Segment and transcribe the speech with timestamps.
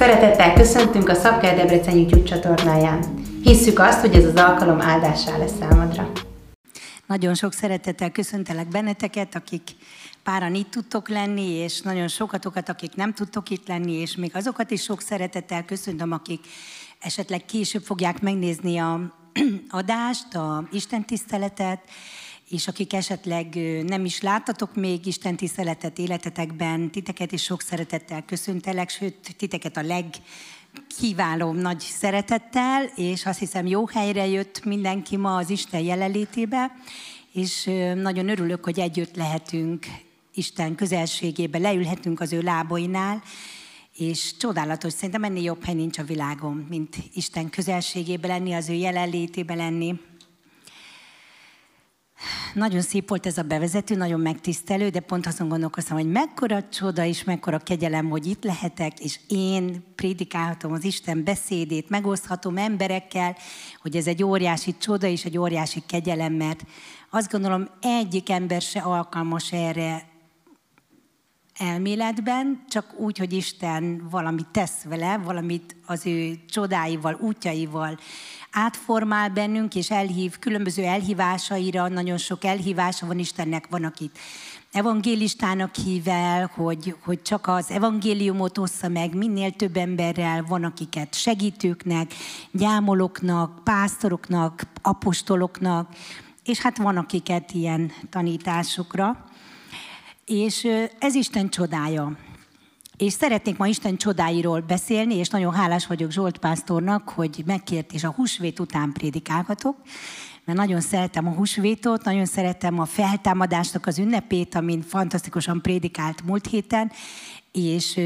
[0.00, 3.14] Szeretettel köszöntünk a Szabker Debrecen YouTube csatornáján.
[3.42, 6.10] Hisszük azt, hogy ez az alkalom áldássá lesz számodra.
[7.06, 9.62] Nagyon sok szeretettel köszöntelek benneteket, akik
[10.22, 14.70] páran itt tudtok lenni, és nagyon sokatokat, akik nem tudtok itt lenni, és még azokat
[14.70, 16.40] is sok szeretettel köszöntöm, akik
[17.00, 19.00] esetleg később fogják megnézni a
[19.80, 21.80] adást, a Isten tiszteletet,
[22.50, 23.54] és akik esetleg
[23.86, 29.82] nem is láttatok még Isten tiszteletet életetekben, titeket is sok szeretettel köszöntelek, sőt, titeket a
[29.82, 30.04] leg
[30.98, 36.72] kiváló nagy szeretettel, és azt hiszem jó helyre jött mindenki ma az Isten jelenlétébe,
[37.32, 39.86] és nagyon örülök, hogy együtt lehetünk
[40.34, 43.22] Isten közelségébe, leülhetünk az ő lábainál,
[43.96, 48.72] és csodálatos, szerintem ennél jobb hely nincs a világon, mint Isten közelségébe lenni, az ő
[48.72, 50.00] jelenlétébe lenni.
[52.54, 57.04] Nagyon szép volt ez a bevezető, nagyon megtisztelő, de pont azon gondolkoztam, hogy mekkora csoda
[57.04, 63.36] és mekkora kegyelem, hogy itt lehetek, és én prédikálhatom az Isten beszédét, megoszthatom emberekkel,
[63.82, 66.64] hogy ez egy óriási csoda és egy óriási kegyelem, mert
[67.10, 70.08] azt gondolom, egyik ember se alkalmas erre
[71.58, 77.98] elméletben, csak úgy, hogy Isten valamit tesz vele, valamit az ő csodáival, útjaival
[78.50, 84.18] átformál bennünk, és elhív különböző elhívásaira, nagyon sok elhívása van Istennek, van, akit
[84.72, 91.14] evangélistának hív el, hogy, hogy csak az evangéliumot ossza meg minél több emberrel, van akiket
[91.14, 92.14] segítőknek,
[92.50, 95.88] gyámoloknak, pásztoroknak, apostoloknak,
[96.44, 99.24] és hát van akiket ilyen tanításokra.
[100.24, 102.16] És ez Isten csodája.
[103.00, 108.04] És szeretnék ma Isten csodáiról beszélni, és nagyon hálás vagyok Zsolt pásztornak, hogy megkért, és
[108.04, 109.76] a húsvét után prédikálhatok,
[110.44, 116.46] mert nagyon szeretem a húsvétot, nagyon szeretem a feltámadásnak az ünnepét, amin fantasztikusan prédikált múlt
[116.46, 116.92] héten,
[117.52, 118.00] és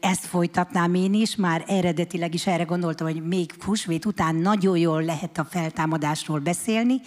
[0.00, 5.04] ezt folytatnám én is, már eredetileg is erre gondoltam, hogy még húsvét után nagyon jól
[5.04, 7.00] lehet a feltámadásról beszélni,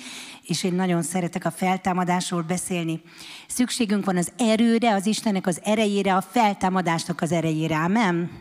[0.44, 3.02] és én nagyon szeretek a feltámadásról beszélni.
[3.48, 8.32] Szükségünk van az erőre, az Istennek az erejére, a feltámadásnak az erejére, amen?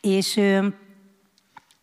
[0.00, 0.40] És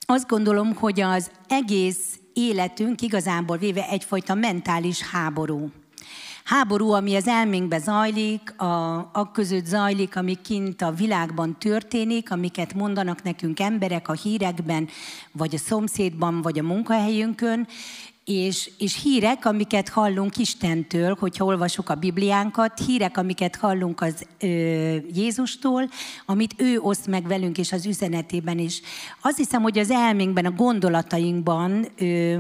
[0.06, 5.72] azt gondolom, hogy az egész életünk igazából véve egyfajta mentális háború
[6.48, 12.74] háború, ami az elménkben zajlik, a, a között zajlik, ami kint a világban történik, amiket
[12.74, 14.88] mondanak nekünk emberek a hírekben,
[15.32, 17.68] vagy a szomszédban, vagy a munkahelyünkön,
[18.26, 24.48] és, és hírek, amiket hallunk Istentől, hogyha olvasjuk a Bibliánkat, hírek, amiket hallunk az ö,
[25.14, 25.90] Jézustól,
[26.26, 28.82] amit ő oszt meg velünk, és az üzenetében is.
[29.22, 32.36] Azt hiszem, hogy az elménkben, a gondolatainkban ö,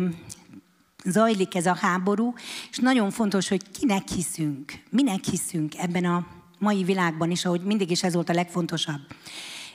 [1.09, 2.34] zajlik ez a háború,
[2.69, 6.28] és nagyon fontos, hogy kinek hiszünk, minek hiszünk ebben a
[6.59, 9.01] mai világban is, ahogy mindig is ez volt a legfontosabb.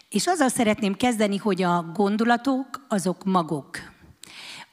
[0.09, 3.79] És azzal szeretném kezdeni, hogy a gondolatok azok magok,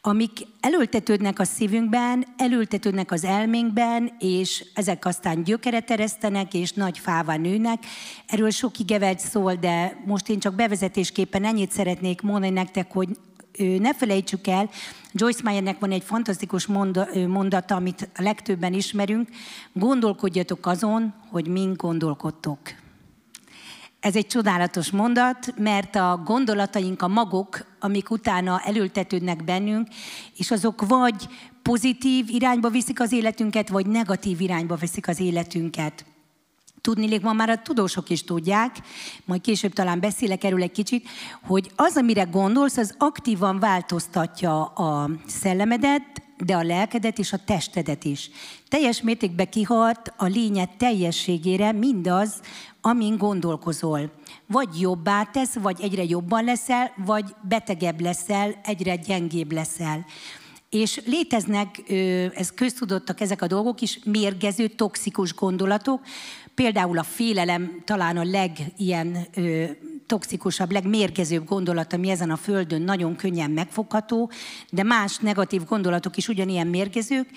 [0.01, 7.35] amik elültetődnek a szívünkben, elültetődnek az elménkben, és ezek aztán gyökeret eresztenek, és nagy fává
[7.35, 7.85] nőnek.
[8.27, 13.09] Erről sok igevelt szól, de most én csak bevezetésképpen ennyit szeretnék mondani nektek, hogy
[13.57, 14.69] ne felejtsük el,
[15.13, 16.67] Joyce Meyernek van egy fantasztikus
[17.27, 19.29] mondata, amit a legtöbben ismerünk,
[19.73, 22.59] gondolkodjatok azon, hogy mind gondolkodtok.
[23.99, 29.87] Ez egy csodálatos mondat, mert a gondolataink a magok, amik utána elültetődnek bennünk,
[30.37, 31.27] és azok vagy
[31.61, 36.05] pozitív irányba viszik az életünket, vagy negatív irányba viszik az életünket.
[36.81, 38.75] Tudni, ma már a tudósok is tudják,
[39.25, 41.07] majd később talán beszélek erről egy kicsit,
[41.41, 48.03] hogy az, amire gondolsz, az aktívan változtatja a szellemedet, de a lelkedet és a testedet
[48.03, 48.29] is.
[48.67, 52.33] Teljes mértékben kihat a lényed teljességére mindaz,
[52.81, 54.11] amin gondolkozol.
[54.45, 60.05] Vagy jobbá tesz, vagy egyre jobban leszel, vagy betegebb leszel, egyre gyengébb leszel.
[60.69, 61.91] És léteznek,
[62.35, 66.01] ez köztudottak ezek a dolgok is, mérgező, toxikus gondolatok,
[66.59, 69.63] Például a félelem talán a legilyen ö,
[70.05, 74.31] toxikusabb, legmérgezőbb gondolat, ami ezen a földön nagyon könnyen megfogható,
[74.69, 77.29] de más negatív gondolatok is ugyanilyen mérgezők,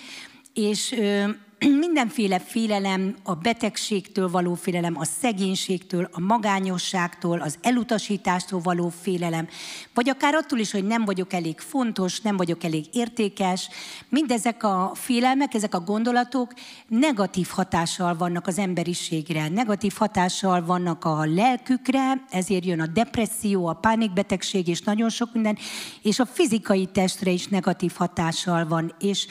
[0.53, 1.29] és ö,
[1.85, 9.47] mindenféle félelem, a betegségtől való félelem, a szegénységtől, a magányosságtól, az elutasítástól való félelem,
[9.93, 13.69] vagy akár attól is, hogy nem vagyok elég fontos, nem vagyok elég értékes,
[14.09, 16.53] mindezek a félelmek, ezek a gondolatok
[16.87, 23.73] negatív hatással vannak az emberiségre, negatív hatással vannak a lelkükre, ezért jön a depresszió, a
[23.73, 25.57] pánikbetegség és nagyon sok minden,
[26.01, 28.95] és a fizikai testre is negatív hatással van.
[28.99, 29.27] És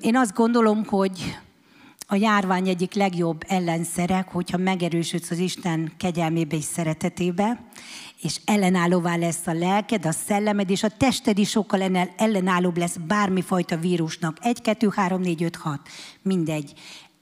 [0.00, 1.38] én azt gondolom, hogy
[2.06, 7.64] a járvány egyik legjobb ellenszerek, hogyha megerősödsz az Isten kegyelmébe és szeretetébe,
[8.22, 13.76] és ellenállóvá lesz a lelked, a szellemed, és a tested is sokkal ellenállóbb lesz bármifajta
[13.76, 14.36] vírusnak.
[14.40, 15.80] Egy, kettő, három, négy, öt, hat.
[16.22, 16.72] Mindegy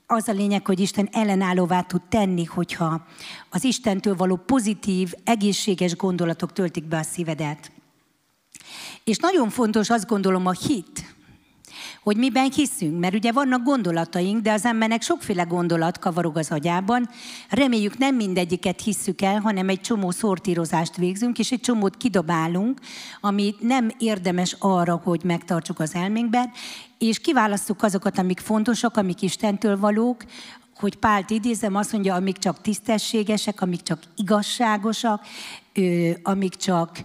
[0.07, 3.07] az a lényeg, hogy Isten ellenállóvá tud tenni, hogyha
[3.51, 7.71] az Istentől való pozitív, egészséges gondolatok töltik be a szívedet.
[9.05, 11.15] És nagyon fontos azt gondolom a hit,
[12.03, 17.09] hogy miben hiszünk, mert ugye vannak gondolataink, de az embernek sokféle gondolat kavarog az agyában.
[17.49, 22.81] Reméljük nem mindegyiket hisszük el, hanem egy csomó szortírozást végzünk, és egy csomót kidobálunk,
[23.21, 26.51] ami nem érdemes arra, hogy megtartsuk az elménkben,
[26.99, 30.25] és kiválasztjuk azokat, amik fontosak, amik Istentől valók,
[30.77, 35.27] hogy Pált idézem, azt mondja, amik csak tisztességesek, amik csak igazságosak,
[36.23, 36.99] amik csak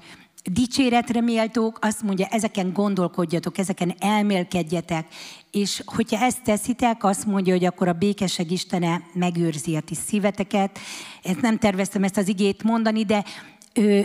[0.52, 5.08] dicséretre méltók, azt mondja, ezeken gondolkodjatok, ezeken elmélkedjetek,
[5.52, 10.80] és hogyha ezt teszitek, azt mondja, hogy akkor a békesség Istene megőrzi a ti szíveteket.
[11.24, 13.24] Ezt nem terveztem ezt az igét mondani, de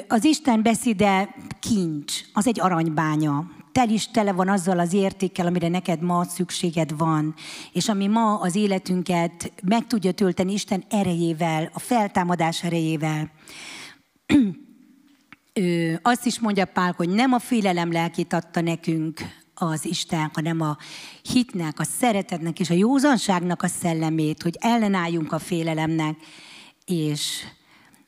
[0.08, 3.50] az Isten beszéde kincs, az egy aranybánya.
[3.72, 7.34] Tel is tele van azzal az értékkel, amire neked ma szükséged van,
[7.72, 13.30] és ami ma az életünket meg tudja tölteni Isten erejével, a feltámadás erejével
[16.02, 19.20] azt is mondja Pál, hogy nem a félelem lelkét adta nekünk
[19.54, 20.76] az Isten, hanem a
[21.22, 26.16] hitnek, a szeretetnek és a józanságnak a szellemét, hogy ellenálljunk a félelemnek,
[26.86, 27.44] és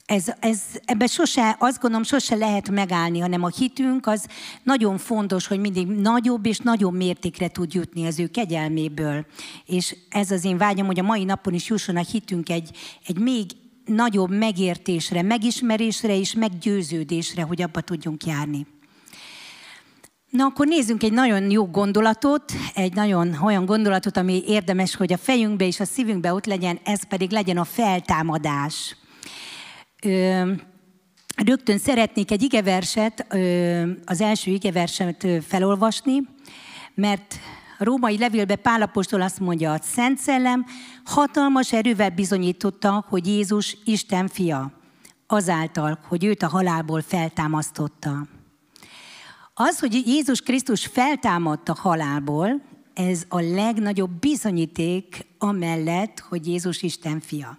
[0.06, 4.26] ez, ez, ebbe sose, azt gondolom, sose lehet megállni, hanem a hitünk az
[4.62, 9.26] nagyon fontos, hogy mindig nagyobb és nagyobb mértékre tud jutni az ő kegyelméből.
[9.66, 13.18] És ez az én vágyam, hogy a mai napon is jusson a hitünk egy, egy
[13.18, 13.50] még
[13.84, 18.66] nagyobb megértésre, megismerésre és meggyőződésre, hogy abba tudjunk járni.
[20.30, 25.16] Na akkor nézzünk egy nagyon jó gondolatot, egy nagyon olyan gondolatot, ami érdemes, hogy a
[25.16, 28.96] fejünkbe és a szívünkbe ott legyen, ez pedig legyen a feltámadás.
[30.02, 30.52] Ö,
[31.44, 36.20] rögtön szeretnék egy igeverset, ö, az első igeverset felolvasni,
[36.94, 37.38] mert
[37.82, 40.66] római levélbe Pálapostól azt mondja, a Szent Szellem
[41.04, 44.72] hatalmas erővel bizonyította, hogy Jézus Isten fia,
[45.26, 48.26] azáltal, hogy őt a halálból feltámasztotta.
[49.54, 52.62] Az, hogy Jézus Krisztus feltámadt a halálból,
[52.94, 57.58] ez a legnagyobb bizonyíték amellett, hogy Jézus Isten fia.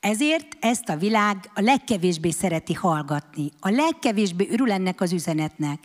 [0.00, 5.78] Ezért ezt a világ a legkevésbé szereti hallgatni, a legkevésbé örül ennek az üzenetnek.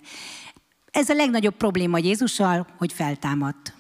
[0.97, 3.73] Ez a legnagyobb probléma Jézussal, hogy feltámadt.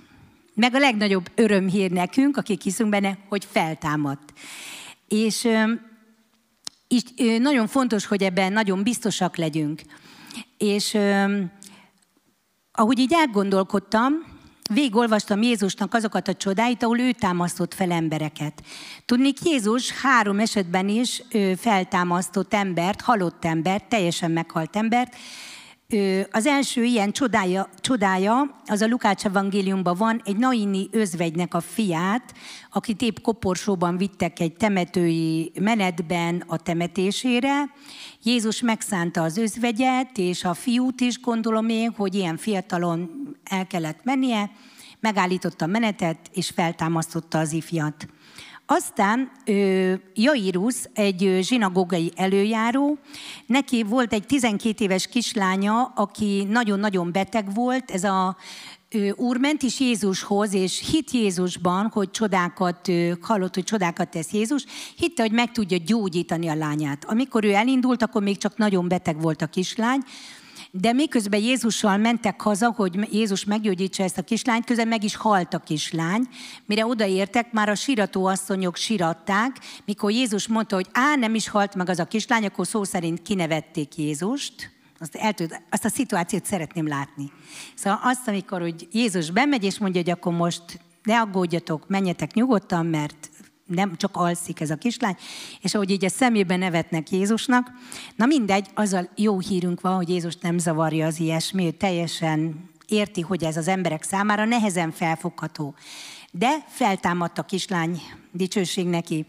[0.53, 4.33] Meg a legnagyobb örömhír nekünk, akik hiszünk benne, hogy feltámadt.
[5.07, 5.47] És,
[6.87, 7.01] és
[7.39, 9.81] nagyon fontos, hogy ebben nagyon biztosak legyünk.
[10.57, 10.97] És
[12.71, 14.13] ahogy így elgondolkodtam,
[14.73, 18.63] végigolvastam Jézusnak azokat a csodáit, ahol ő támasztott fel embereket.
[19.05, 21.23] Tudni, Jézus három esetben is
[21.57, 25.15] feltámasztott embert, halott embert, teljesen meghalt embert,
[26.31, 32.33] az első ilyen csodája, csodája az a Lukács evangéliumban van, egy Naini özvegynek a fiát,
[32.71, 37.63] akit épp koporsóban vittek egy temetői menetben a temetésére.
[38.23, 43.09] Jézus megszánta az özvegyet, és a fiút is gondolom én, hogy ilyen fiatalon
[43.43, 44.51] el kellett mennie,
[44.99, 48.07] megállította a menetet, és feltámasztotta az ifjat.
[48.69, 49.31] Aztán
[50.13, 52.97] Jairus, egy zsinagógai előjáró,
[53.45, 58.37] neki volt egy 12 éves kislánya, aki nagyon-nagyon beteg volt, ez a
[59.15, 64.65] úr ment is Jézushoz, és hit Jézusban, hogy csodákat, hallott, hogy csodákat tesz Jézus,
[64.95, 67.05] hitte, hogy meg tudja gyógyítani a lányát.
[67.05, 69.99] Amikor ő elindult, akkor még csak nagyon beteg volt a kislány,
[70.79, 75.53] de miközben Jézussal mentek haza, hogy Jézus meggyógyítsa ezt a kislányt, közben meg is halt
[75.53, 76.27] a kislány.
[76.65, 81.75] Mire odaértek, már a sírató asszonyok siratták, mikor Jézus mondta, hogy á, nem is halt
[81.75, 84.71] meg az a kislány, akkor szó szerint kinevették Jézust.
[84.99, 87.31] Azt, el tud, azt a szituációt szeretném látni.
[87.75, 92.85] Szóval azt, amikor hogy Jézus bemegy, és mondja, hogy akkor most ne aggódjatok, menjetek nyugodtan,
[92.85, 93.29] mert
[93.67, 95.15] nem csak alszik ez a kislány,
[95.61, 97.71] és ahogy így a szemében nevetnek Jézusnak.
[98.15, 102.69] Na mindegy, az a jó hírünk van, hogy Jézus nem zavarja az ilyesmi, ő teljesen
[102.87, 105.75] érti, hogy ez az emberek számára nehezen felfogható.
[106.31, 109.25] De feltámadt a kislány, dicsőség neki.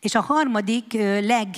[0.00, 1.48] És a harmadik leg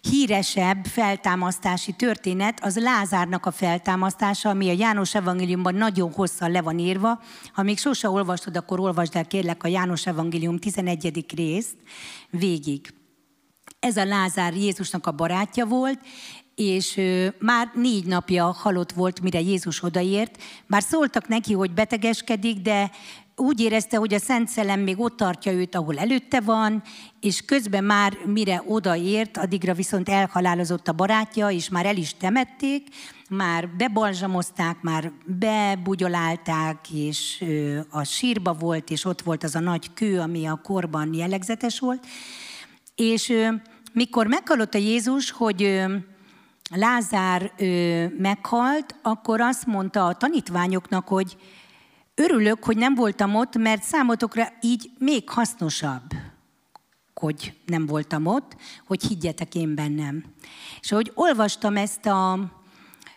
[0.00, 6.78] híresebb feltámasztási történet az Lázárnak a feltámasztása, ami a János Evangéliumban nagyon hosszan le van
[6.78, 7.22] írva.
[7.52, 11.24] Ha még sose olvastad, akkor olvasd el kérlek a János Evangélium 11.
[11.36, 11.76] részt
[12.30, 12.94] végig.
[13.78, 16.00] Ez a Lázár Jézusnak a barátja volt,
[16.54, 17.00] és
[17.38, 20.42] már négy napja halott volt, mire Jézus odaért.
[20.66, 22.90] Bár szóltak neki, hogy betegeskedik, de
[23.40, 26.82] úgy érezte, hogy a Szent Szellem még ott tartja őt, ahol előtte van,
[27.20, 32.88] és közben már mire odaért, addigra viszont elhalálozott a barátja, és már el is temették,
[33.28, 37.44] már bebalzsamozták, már bebugyolálták, és
[37.90, 42.06] a sírba volt, és ott volt az a nagy kő, ami a korban jellegzetes volt.
[42.94, 43.32] És
[43.92, 45.84] mikor meghallotta Jézus, hogy
[46.74, 47.52] Lázár
[48.18, 51.36] meghalt, akkor azt mondta a tanítványoknak, hogy
[52.20, 56.12] örülök, hogy nem voltam ott, mert számotokra így még hasznosabb,
[57.14, 60.24] hogy nem voltam ott, hogy higgyetek én bennem.
[60.80, 62.38] És ahogy olvastam ezt a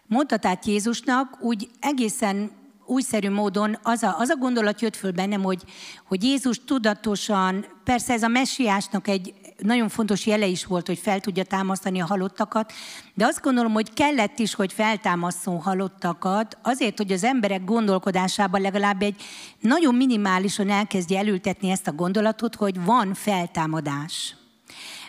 [0.07, 2.51] mondatát Jézusnak, úgy egészen
[2.85, 5.63] újszerű módon az a, az a gondolat jött föl bennem, hogy,
[6.03, 11.19] hogy Jézus tudatosan, persze ez a messiásnak egy nagyon fontos jele is volt, hogy fel
[11.19, 12.73] tudja támasztani a halottakat,
[13.13, 19.01] de azt gondolom, hogy kellett is, hogy feltámaszson halottakat, azért, hogy az emberek gondolkodásában legalább
[19.01, 19.21] egy
[19.59, 24.35] nagyon minimálisan elkezdje elültetni ezt a gondolatot, hogy van feltámadás.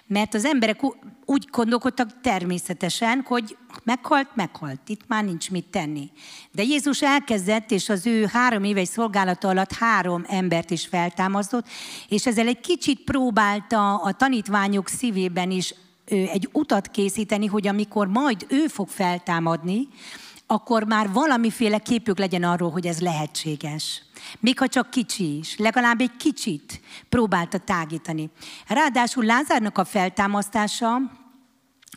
[0.06, 0.80] Mert az emberek
[1.25, 6.11] úgy gondolkodtak természetesen, hogy meghalt, meghalt, itt már nincs mit tenni.
[6.52, 11.66] De Jézus elkezdett, és az ő három éves szolgálata alatt három embert is feltámasztott,
[12.08, 15.75] és ezzel egy kicsit próbálta a tanítványok szívében is
[16.06, 19.88] egy utat készíteni, hogy amikor majd ő fog feltámadni,
[20.47, 24.03] akkor már valamiféle képük legyen arról, hogy ez lehetséges.
[24.41, 28.31] Még ha csak kicsi is, legalább egy kicsit próbálta tágítani.
[28.67, 30.97] Ráadásul Lázárnak a feltámasztása,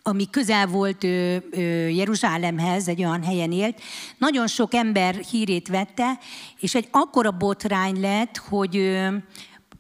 [0.04, 3.82] ami közel volt ő, ő, Jeruzsálemhez, egy olyan helyen élt,
[4.18, 6.20] nagyon sok ember hírét vette,
[6.60, 9.24] és egy akkora botrány lett, hogy ő,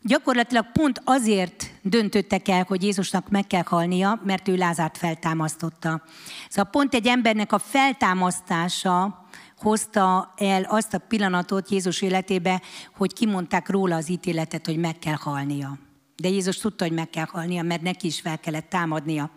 [0.08, 6.02] gyakorlatilag pont azért döntöttek el, hogy Jézusnak meg kell halnia, mert ő Lázárt feltámasztotta.
[6.50, 9.26] Szóval pont egy embernek a feltámasztása
[9.58, 12.62] hozta el azt a pillanatot Jézus életébe,
[12.98, 15.78] hogy kimondták róla az ítéletet, hogy meg kell halnia.
[16.16, 19.30] De Jézus tudta, hogy meg kell halnia, mert neki is fel kellett támadnia.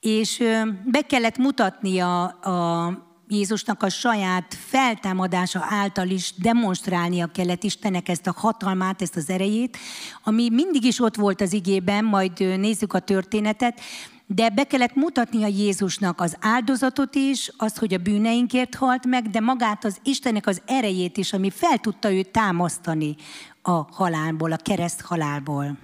[0.00, 0.42] És
[0.84, 2.88] be kellett mutatnia a
[3.28, 9.76] Jézusnak a saját feltámadása által is demonstrálnia kellett Istennek ezt a hatalmát, ezt az erejét,
[10.22, 13.80] ami mindig is ott volt az igében, majd nézzük a történetet,
[14.26, 19.40] de be kellett mutatnia Jézusnak az áldozatot is, azt, hogy a bűneinkért halt meg, de
[19.40, 23.16] magát az Istennek az erejét is, ami fel tudta őt támasztani
[23.62, 25.78] a halálból, a kereszt halálból.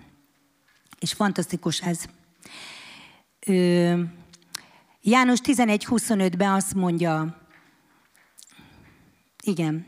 [0.99, 2.04] És fantasztikus ez.
[3.47, 4.00] Ö,
[5.02, 7.37] János 11.25-ben azt mondja,
[9.42, 9.87] igen,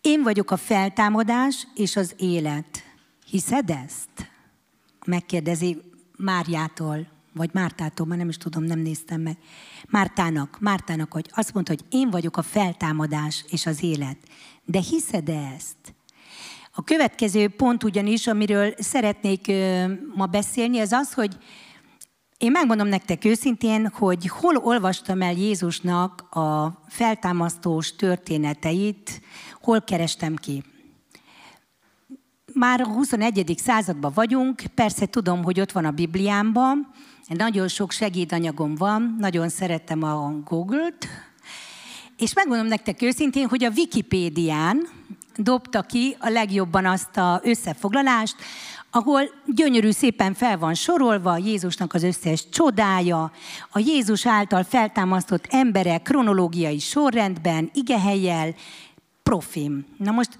[0.00, 2.82] én vagyok a feltámadás és az élet.
[3.26, 4.30] Hiszed ezt?
[5.06, 5.82] Megkérdezi
[6.16, 9.36] Máriától, vagy Mártától, már nem is tudom, nem néztem meg.
[9.86, 14.18] Mártának, Mártának, hogy azt mondta, hogy én vagyok a feltámadás és az élet.
[14.64, 15.94] De hiszed ezt?
[16.72, 19.52] A következő pont ugyanis, amiről szeretnék
[20.14, 21.36] ma beszélni, az az, hogy
[22.38, 29.20] én megmondom nektek őszintén, hogy hol olvastam el Jézusnak a feltámasztós történeteit,
[29.60, 30.62] hol kerestem ki.
[32.52, 33.54] Már a 21.
[33.56, 36.90] században vagyunk, persze tudom, hogy ott van a Bibliámban,
[37.26, 41.06] nagyon sok segédanyagom van, nagyon szeretem a Google-t,
[42.16, 44.88] és megmondom nektek őszintén, hogy a Wikipédián
[45.36, 48.36] dobta ki a legjobban azt a összefoglalást,
[48.90, 53.32] ahol gyönyörű szépen fel van sorolva Jézusnak az összes csodája,
[53.70, 58.54] a Jézus által feltámasztott emberek kronológiai sorrendben, igehelyel,
[59.22, 59.86] profim.
[59.96, 60.38] Na most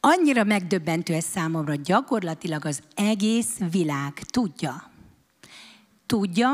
[0.00, 4.90] annyira megdöbbentő ez számomra, gyakorlatilag az egész világ tudja.
[6.06, 6.50] Tudja,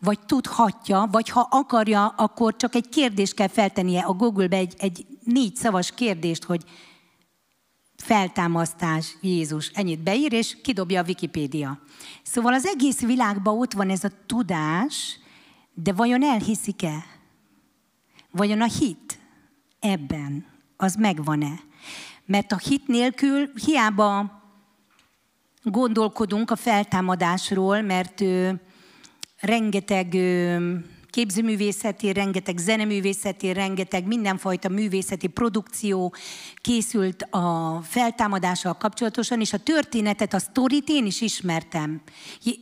[0.00, 5.06] vagy tudhatja, vagy ha akarja, akkor csak egy kérdést kell feltennie a Google-be, egy, egy
[5.24, 6.64] négy szavas kérdést, hogy
[8.08, 11.80] feltámasztás, Jézus, ennyit beír, és kidobja a Wikipédia.
[12.22, 15.18] Szóval az egész világban ott van ez a tudás,
[15.74, 17.04] de vajon elhiszik-e?
[18.30, 19.18] Vajon a hit
[19.80, 20.46] ebben,
[20.76, 21.60] az megvan-e?
[22.26, 24.42] Mert a hit nélkül hiába
[25.62, 28.60] gondolkodunk a feltámadásról, mert ő,
[29.40, 30.14] rengeteg
[31.10, 36.14] képzőművészeti, rengeteg zeneművészeti, rengeteg mindenfajta művészeti produkció
[36.56, 42.00] készült a feltámadással kapcsolatosan, és a történetet, a sztorit én is ismertem.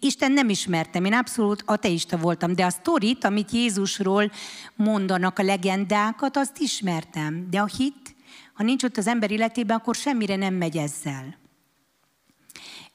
[0.00, 4.31] Isten nem ismertem, én abszolút ateista voltam, de a sztorit, amit Jézusról
[4.75, 7.47] mondanak, a legendákat, azt ismertem.
[7.50, 8.15] De a hit,
[8.55, 11.46] ha nincs ott az ember életében, akkor semmire nem megy ezzel.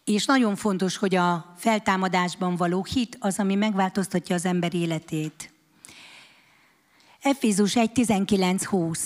[0.03, 5.53] És nagyon fontos, hogy a feltámadásban való hit az, ami megváltoztatja az ember életét.
[7.22, 9.00] Efézus 1.19.20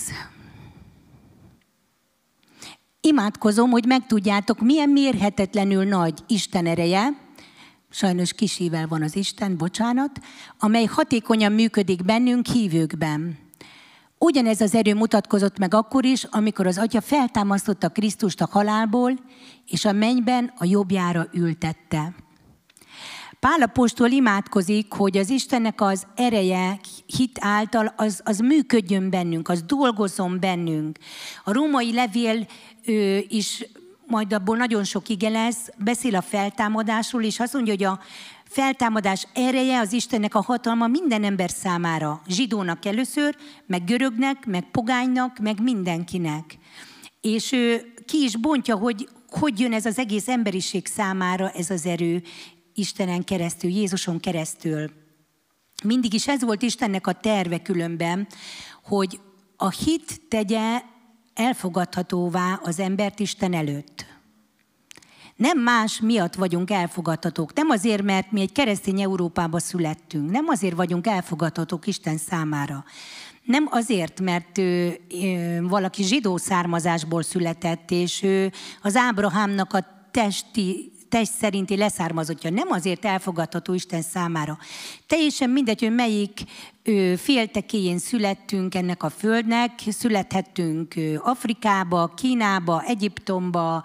[3.00, 7.08] Imádkozom, hogy megtudjátok, milyen mérhetetlenül nagy Isten ereje,
[7.90, 10.20] sajnos kisével van az Isten, bocsánat,
[10.58, 13.45] amely hatékonyan működik bennünk hívőkben.
[14.18, 19.12] Ugyanez az erő mutatkozott meg akkor is, amikor az Atya feltámasztotta Krisztust a halálból,
[19.66, 22.14] és a mennyben a jobbjára ültette.
[23.40, 30.40] Pálapostól imádkozik, hogy az Istennek az ereje hit által az, az működjön bennünk, az dolgozzon
[30.40, 30.98] bennünk.
[31.44, 32.46] A római levél
[32.84, 33.64] ő, is
[34.06, 38.00] majd abból nagyon sok ige lesz, beszél a feltámadásról, és azt mondja, hogy a
[38.48, 42.22] feltámadás ereje az Istennek a hatalma minden ember számára.
[42.26, 43.36] Zsidónak először,
[43.66, 46.58] meg görögnek, meg pogánynak, meg mindenkinek.
[47.20, 51.86] És ő ki is bontja, hogy hogy jön ez az egész emberiség számára ez az
[51.86, 52.22] erő
[52.74, 54.90] Istenen keresztül, Jézuson keresztül.
[55.84, 58.26] Mindig is ez volt Istennek a terve különben,
[58.82, 59.20] hogy
[59.56, 60.80] a hit tegye
[61.34, 64.15] elfogadhatóvá az embert Isten előtt.
[65.36, 67.52] Nem más miatt vagyunk elfogadhatók.
[67.54, 70.30] Nem azért, mert mi egy keresztény Európába születtünk.
[70.30, 72.84] Nem azért vagyunk elfogadhatók Isten számára.
[73.42, 78.52] Nem azért, mert ő, ő, valaki zsidó származásból született, és ő
[78.82, 82.50] az Ábrahámnak a testi test szerinti leszármazottja.
[82.50, 84.58] Nem azért elfogadható Isten számára.
[85.06, 86.40] Teljesen mindegy, hogy melyik
[87.16, 93.84] féltekéjén születtünk ennek a földnek, születhettünk Afrikába, Kínába, Egyiptomba,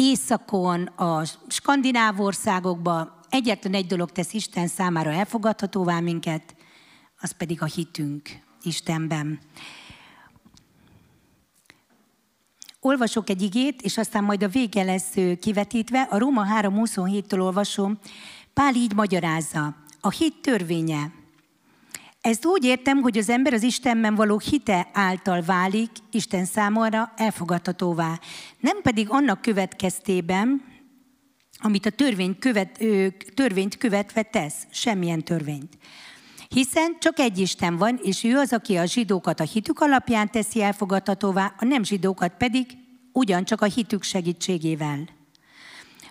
[0.00, 6.54] északon, a skandináv országokba, egyetlen egy dolog tesz Isten számára elfogadhatóvá minket,
[7.20, 8.28] az pedig a hitünk
[8.62, 9.38] Istenben.
[12.80, 16.00] Olvasok egy igét, és aztán majd a vége lesz kivetítve.
[16.10, 17.98] A Róma 3.27-től olvasom.
[18.54, 19.76] Pál így magyarázza.
[20.00, 21.19] A hit törvénye.
[22.20, 28.20] Ezt úgy értem, hogy az ember az Istenben való hite által válik Isten számára elfogadhatóvá.
[28.58, 30.62] Nem pedig annak következtében,
[31.58, 32.78] amit a törvény követ,
[33.34, 35.78] törvényt követve tesz, semmilyen törvényt.
[36.48, 40.62] Hiszen csak egy Isten van, és ő az, aki a zsidókat a hitük alapján teszi
[40.62, 42.66] elfogadhatóvá, a nem zsidókat pedig
[43.12, 45.19] ugyancsak a hitük segítségével.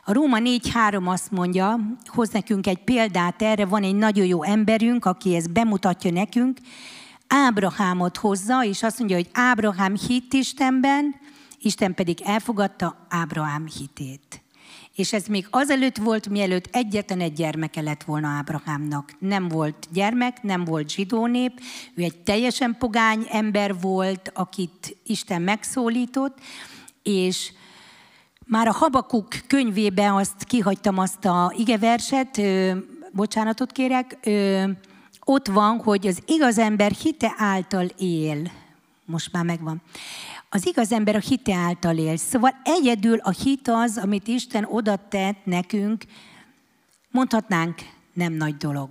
[0.09, 5.05] A Róma 4.3 azt mondja, hoz nekünk egy példát erre, van egy nagyon jó emberünk,
[5.05, 6.57] aki ezt bemutatja nekünk,
[7.27, 11.15] Ábrahámot hozza, és azt mondja, hogy Ábrahám hit Istenben,
[11.61, 14.41] Isten pedig elfogadta Ábrahám hitét.
[14.95, 19.13] És ez még azelőtt volt, mielőtt egyetlen egy gyermeke lett volna Ábrahámnak.
[19.19, 21.61] Nem volt gyermek, nem volt zsidó nép,
[21.95, 26.37] ő egy teljesen pogány ember volt, akit Isten megszólított,
[27.03, 27.51] és
[28.49, 32.41] már a Habakuk könyvében azt kihagytam azt a igeverset,
[33.11, 34.29] bocsánatot kérek,
[35.23, 38.51] ott van, hogy az igaz ember hite által él.
[39.05, 39.81] Most már megvan.
[40.49, 42.17] Az igaz ember a hite által él.
[42.17, 46.03] Szóval egyedül a hit az, amit Isten oda tett nekünk,
[47.11, 47.79] mondhatnánk,
[48.13, 48.89] nem nagy dolog.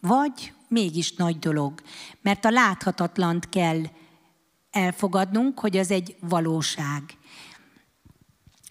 [0.00, 1.72] Vagy mégis nagy dolog,
[2.22, 3.80] mert a láthatatlant kell
[4.70, 7.02] elfogadnunk, hogy az egy valóság.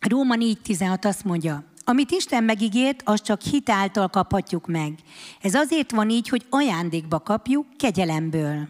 [0.10, 4.94] Róma 4.16 azt mondja, amit Isten megígért, az csak hit által kaphatjuk meg.
[5.42, 8.68] Ez azért van így, hogy ajándékba kapjuk kegyelemből.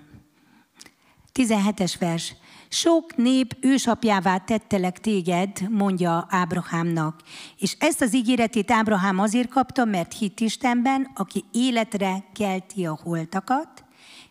[1.33, 2.35] 17-es vers.
[2.69, 7.21] Sok nép ősapjává tettelek téged, mondja Ábrahámnak.
[7.57, 13.83] És ezt az ígéretét Ábrahám azért kapta, mert hit Istenben, aki életre kelti a holtakat,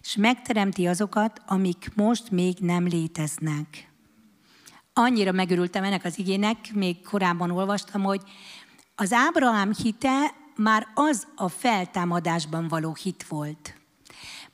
[0.02, 3.93] és megteremti azokat, amik most még nem léteznek.
[4.96, 8.20] Annyira megörültem ennek az igének, még korábban olvastam, hogy
[8.94, 13.74] az Ábrahám hite már az a feltámadásban való hit volt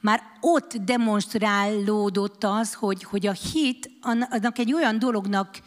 [0.01, 5.59] már ott demonstrálódott az, hogy, hogy a hit annak egy olyan dolognak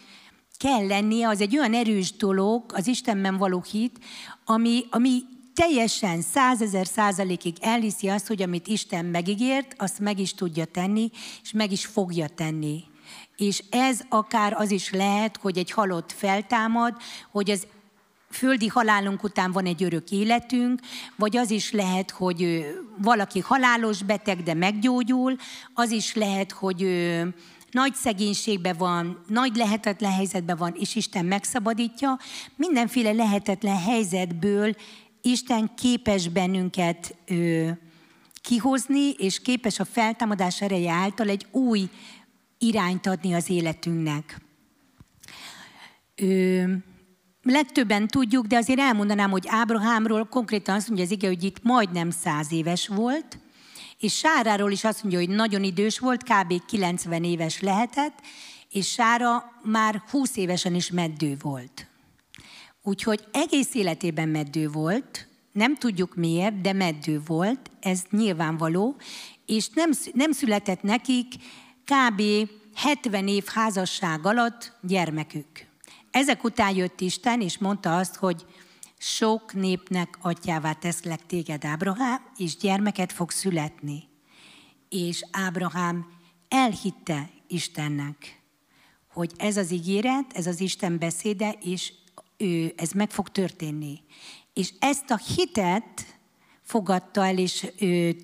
[0.57, 3.99] kell lennie, az egy olyan erős dolog, az Istenben való hit,
[4.45, 5.21] ami, ami
[5.53, 11.11] teljesen százezer százalékig elhiszi azt, hogy amit Isten megígért, azt meg is tudja tenni,
[11.43, 12.83] és meg is fogja tenni.
[13.37, 16.93] És ez akár az is lehet, hogy egy halott feltámad,
[17.31, 17.67] hogy az
[18.29, 20.79] földi halálunk után van egy örök életünk,
[21.15, 22.65] vagy az is lehet, hogy
[22.97, 25.35] valaki halálos beteg, de meggyógyul,
[25.73, 26.87] az is lehet, hogy
[27.71, 32.19] nagy szegénységben van, nagy lehetetlen helyzetben van, és Isten megszabadítja.
[32.55, 34.75] Mindenféle lehetetlen helyzetből
[35.21, 37.15] Isten képes bennünket
[38.41, 41.89] kihozni, és képes a feltámadás ereje által egy új
[42.63, 44.41] irányt adni az életünknek.
[46.15, 46.63] Ö,
[47.43, 52.09] legtöbben tudjuk, de azért elmondanám, hogy Ábrahámról konkrétan azt mondja az ige, hogy itt majdnem
[52.09, 53.37] száz éves volt,
[53.99, 56.65] és Sáráról is azt mondja, hogy nagyon idős volt, kb.
[56.65, 58.19] 90 éves lehetett,
[58.69, 61.87] és Sára már 20 évesen is meddő volt.
[62.81, 68.95] Úgyhogy egész életében meddő volt, nem tudjuk miért, de meddő volt, ez nyilvánvaló,
[69.45, 71.33] és nem, nem született nekik
[71.85, 72.49] kb.
[72.75, 75.65] 70 év házasság alatt gyermekük.
[76.11, 78.45] Ezek után jött Isten, és mondta azt, hogy
[78.97, 84.03] sok népnek atyává teszlek téged, Ábrahám, és gyermeket fog születni.
[84.89, 86.05] És Ábrahám
[86.47, 88.41] elhitte Istennek,
[89.07, 91.93] hogy ez az ígéret, ez az Isten beszéde, és
[92.37, 93.99] ő, ez meg fog történni.
[94.53, 96.05] És ezt a hitet
[96.63, 97.67] fogadta el, és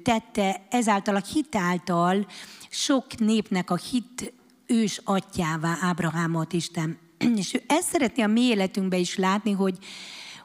[0.04, 2.28] tette, ezáltal a hitáltal
[2.70, 4.34] sok népnek a hit
[4.66, 6.98] ős atyává Ábrahámot Isten.
[7.36, 9.78] És ő ezt szeretné a mi életünkbe is látni, hogy,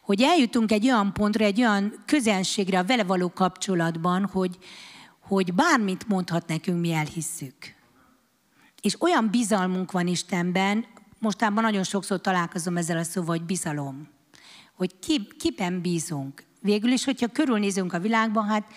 [0.03, 4.59] hogy eljutunk egy olyan pontra, egy olyan közelségre a vele való kapcsolatban, hogy,
[5.21, 7.55] hogy bármit mondhat nekünk, mi elhisszük.
[8.81, 10.87] És olyan bizalmunk van Istenben,
[11.19, 14.09] mostában nagyon sokszor találkozom ezzel a szóval, hogy bizalom.
[14.75, 16.44] Hogy ki, kiben bízunk.
[16.65, 18.73] Végül is, hogyha körülnézünk a világban, hát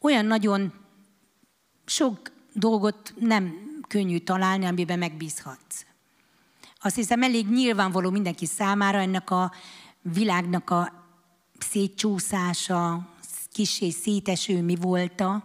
[0.00, 0.72] olyan nagyon
[1.84, 3.54] sok dolgot nem
[3.88, 5.84] könnyű találni, amiben megbízhatsz.
[6.80, 9.52] Azt hiszem elég nyilvánvaló mindenki számára ennek a
[10.02, 10.92] világnak a
[11.58, 13.08] szétcsúszása,
[13.52, 15.44] kisé széteső mi volta.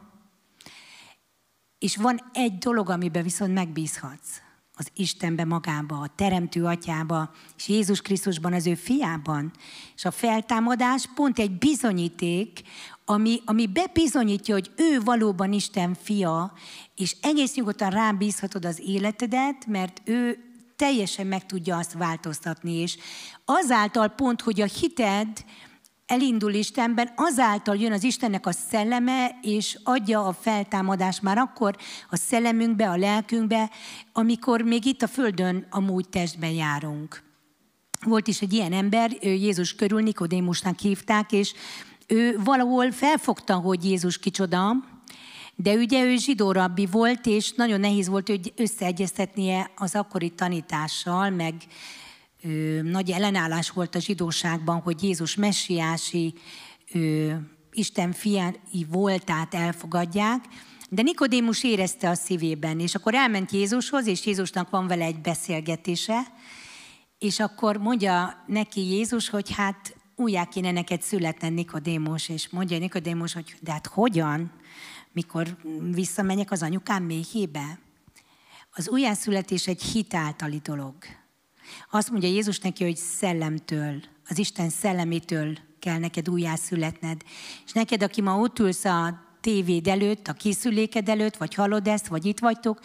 [1.78, 4.42] És van egy dolog, amiben viszont megbízhatsz.
[4.80, 9.52] Az Istenbe magába, a Teremtő Atyába, és Jézus Krisztusban, az ő fiában.
[9.96, 12.62] És a feltámadás pont egy bizonyíték,
[13.06, 16.54] ami, ami bebizonyítja, hogy ő valóban Isten fia,
[16.96, 20.40] és egész nyugodtan rám bízhatod az életedet, mert ő
[20.76, 22.98] teljesen meg tudja azt változtatni, és
[23.46, 25.28] azáltal pont, hogy a hited
[26.08, 31.76] elindul Istenben, azáltal jön az Istennek a szelleme, és adja a feltámadást már akkor
[32.10, 33.70] a szellemünkbe, a lelkünkbe,
[34.14, 37.24] amikor még itt a Földön amúgy testben járunk.
[38.06, 41.54] Volt is egy ilyen ember, Jézus körül Nikodémusnak hívták, és
[42.08, 44.76] ő valahol felfogta, hogy Jézus kicsoda,
[45.56, 51.30] de ugye ő zsidó rabbi volt, és nagyon nehéz volt hogy összeegyeztetnie az akkori tanítással,
[51.30, 51.54] meg
[52.44, 56.34] ö, nagy ellenállás volt a zsidóságban, hogy Jézus messiási
[56.94, 57.34] ö,
[57.72, 60.46] Isten fiai voltát elfogadják,
[60.90, 66.22] de Nikodémus érezte a szívében, és akkor elment Jézushoz, és Jézusnak van vele egy beszélgetése,
[67.18, 73.34] és akkor mondja neki Jézus, hogy hát újjá kéne neked születni Nikodémus, és mondja Nikodémus,
[73.34, 74.52] hogy de hát hogyan?
[75.18, 75.58] mikor
[75.92, 77.80] visszamegyek az anyukám méhébe.
[78.72, 80.96] Az újjászületés egy hitáltali dolog.
[81.92, 87.22] Azt mondja Jézus neki, hogy szellemtől, az Isten szellemétől kell neked újjászületned.
[87.66, 92.08] És neked, aki ma ott ülsz a tévéd előtt, a készüléked előtt, vagy hallod ezt,
[92.08, 92.80] vagy itt vagytok,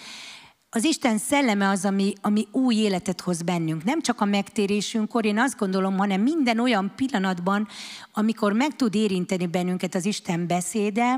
[0.74, 3.84] az Isten szelleme az, ami, ami új életet hoz bennünk.
[3.84, 7.68] Nem csak a megtérésünkkor, én azt gondolom, hanem minden olyan pillanatban,
[8.12, 11.16] amikor meg tud érinteni bennünket az Isten beszéde,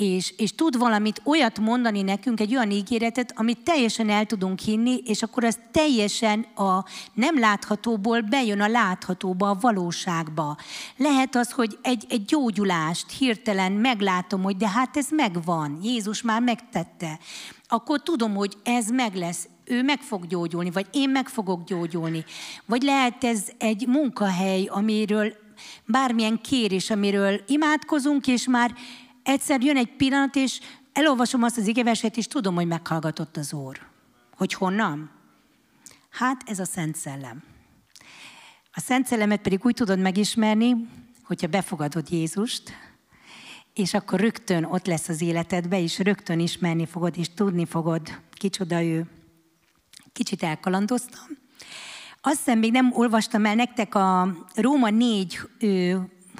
[0.00, 4.96] és, és tud valamit olyat mondani nekünk, egy olyan ígéretet, amit teljesen el tudunk hinni,
[5.04, 6.84] és akkor az teljesen a
[7.14, 10.56] nem láthatóból bejön a láthatóba, a valóságba.
[10.96, 16.40] Lehet az, hogy egy, egy gyógyulást hirtelen meglátom, hogy de hát ez megvan, Jézus már
[16.40, 17.18] megtette.
[17.68, 22.24] Akkor tudom, hogy ez meg lesz, ő meg fog gyógyulni, vagy én meg fogok gyógyulni.
[22.66, 25.32] Vagy lehet ez egy munkahely, amiről
[25.86, 28.74] bármilyen kérés, amiről imádkozunk, és már
[29.22, 30.60] egyszer jön egy pillanat, és
[30.92, 33.78] elolvasom azt az igeverset, és tudom, hogy meghallgatott az Úr.
[34.36, 35.10] Hogy honnan?
[36.10, 37.42] Hát ez a Szent Szellem.
[38.72, 40.88] A Szent Szellemet pedig úgy tudod megismerni,
[41.22, 42.72] hogyha befogadod Jézust,
[43.74, 48.82] és akkor rögtön ott lesz az életedbe, és rögtön ismerni fogod, és tudni fogod, kicsoda
[48.82, 49.06] ő.
[50.12, 51.24] Kicsit elkalandoztam.
[52.20, 55.40] Azt hiszem, még nem olvastam el nektek a Róma 4,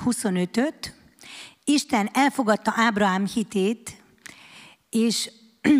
[0.04, 0.94] 25-öt,
[1.64, 4.02] Isten elfogadta Ábrahám hitét,
[4.90, 5.30] és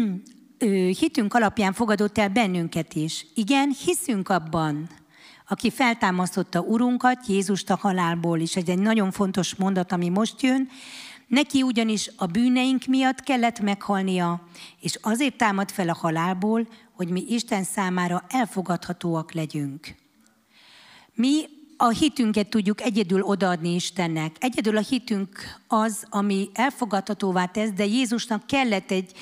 [0.99, 3.27] hitünk alapján fogadott el bennünket is.
[3.35, 4.88] Igen, hiszünk abban,
[5.49, 8.57] aki feltámasztotta Urunkat, Jézust a halálból is.
[8.57, 10.69] Ez egy nagyon fontos mondat, ami most jön.
[11.27, 14.47] Neki ugyanis a bűneink miatt kellett meghalnia,
[14.81, 19.95] és azért támad fel a halálból, hogy mi Isten számára elfogadhatóak legyünk.
[21.14, 21.45] Mi
[21.83, 24.37] a hitünket tudjuk egyedül odaadni Istennek.
[24.38, 25.29] Egyedül a hitünk
[25.69, 29.12] az, ami elfogadhatóvá tesz, de Jézusnak kellett egy,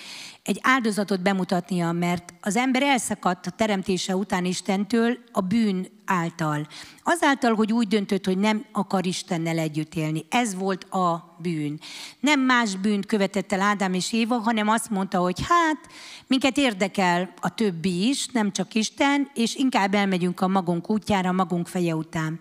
[0.49, 6.67] egy áldozatot bemutatnia, mert az ember elszakadt a teremtése után Istentől a bűn által.
[7.03, 10.25] Azáltal, hogy úgy döntött, hogy nem akar Istennel együtt élni.
[10.29, 11.81] Ez volt a bűn.
[12.21, 15.79] Nem más bűnt követett el Ádám és Éva, hanem azt mondta, hogy hát,
[16.27, 21.33] minket érdekel a többi is, nem csak Isten, és inkább elmegyünk a magunk útjára, a
[21.33, 22.41] magunk feje után.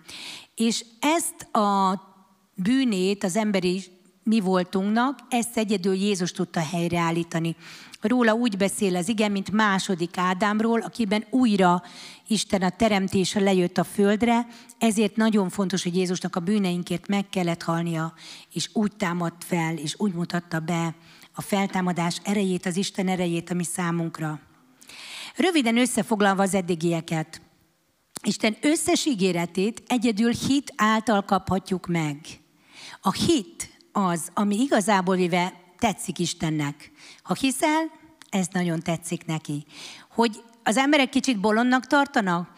[0.54, 2.00] És ezt a
[2.54, 3.82] bűnét az emberi
[4.28, 7.56] mi voltunknak, ezt egyedül Jézus tudta helyreállítani.
[8.00, 11.82] Róla úgy beszél az igen, mint második Ádámról, akiben újra
[12.26, 14.46] Isten a teremtése lejött a földre,
[14.78, 18.12] ezért nagyon fontos, hogy Jézusnak a bűneinkért meg kellett halnia,
[18.52, 20.94] és úgy támadt fel, és úgy mutatta be
[21.34, 24.40] a feltámadás erejét, az Isten erejét, ami számunkra.
[25.36, 27.40] Röviden összefoglalva az eddigieket.
[28.22, 32.18] Isten összes ígéretét egyedül hit által kaphatjuk meg.
[33.00, 33.67] A hit
[34.06, 36.90] az, ami igazából véve tetszik Istennek.
[37.22, 37.90] Ha hiszel,
[38.30, 39.64] ez nagyon tetszik neki.
[40.10, 42.52] Hogy az emberek kicsit bolondnak tartanak?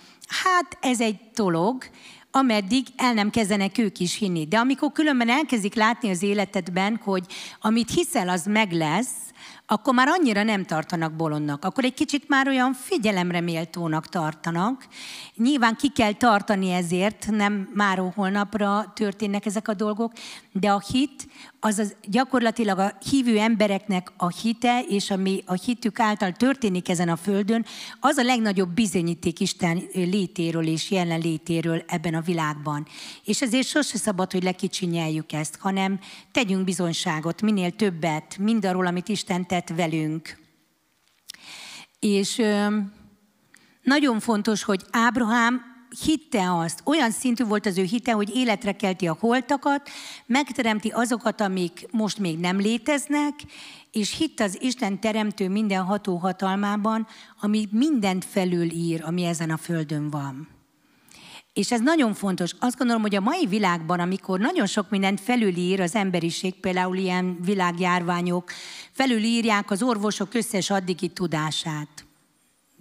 [0.44, 1.84] Hát ez egy dolog,
[2.30, 4.46] ameddig el nem kezdenek ők is hinni.
[4.46, 7.26] De amikor különben elkezdik látni az életedben, hogy
[7.60, 9.14] amit hiszel, az meg lesz,
[9.72, 11.64] akkor már annyira nem tartanak bolondnak.
[11.64, 14.86] Akkor egy kicsit már olyan figyelemre méltónak tartanak.
[15.34, 20.12] Nyilván ki kell tartani ezért, nem már holnapra történnek ezek a dolgok,
[20.52, 21.28] de a hit
[21.60, 27.08] az, az gyakorlatilag a hívő embereknek a hite, és ami a hitük által történik ezen
[27.08, 27.64] a földön,
[28.00, 32.86] az a legnagyobb bizonyíték Isten létéről és jelenlétéről ebben a világban.
[33.24, 35.98] És ezért sose szabad, hogy lekicsinyeljük ezt, hanem
[36.32, 40.38] tegyünk bizonyságot, minél többet, mindarról, amit Isten tett velünk.
[41.98, 42.42] És
[43.82, 45.62] nagyon fontos, hogy Ábrahám
[46.04, 49.88] hitte azt, olyan szintű volt az ő hite, hogy életre kelti a holtakat,
[50.26, 53.34] megteremti azokat, amik most még nem léteznek,
[53.92, 57.06] és hitt az Isten teremtő minden ható hatalmában,
[57.40, 60.59] ami mindent felülír, ami ezen a földön van.
[61.60, 62.54] És ez nagyon fontos.
[62.58, 67.38] Azt gondolom, hogy a mai világban, amikor nagyon sok mindent felülír az emberiség, például ilyen
[67.40, 68.50] világjárványok,
[68.92, 72.04] felülírják az orvosok összes addigi tudását.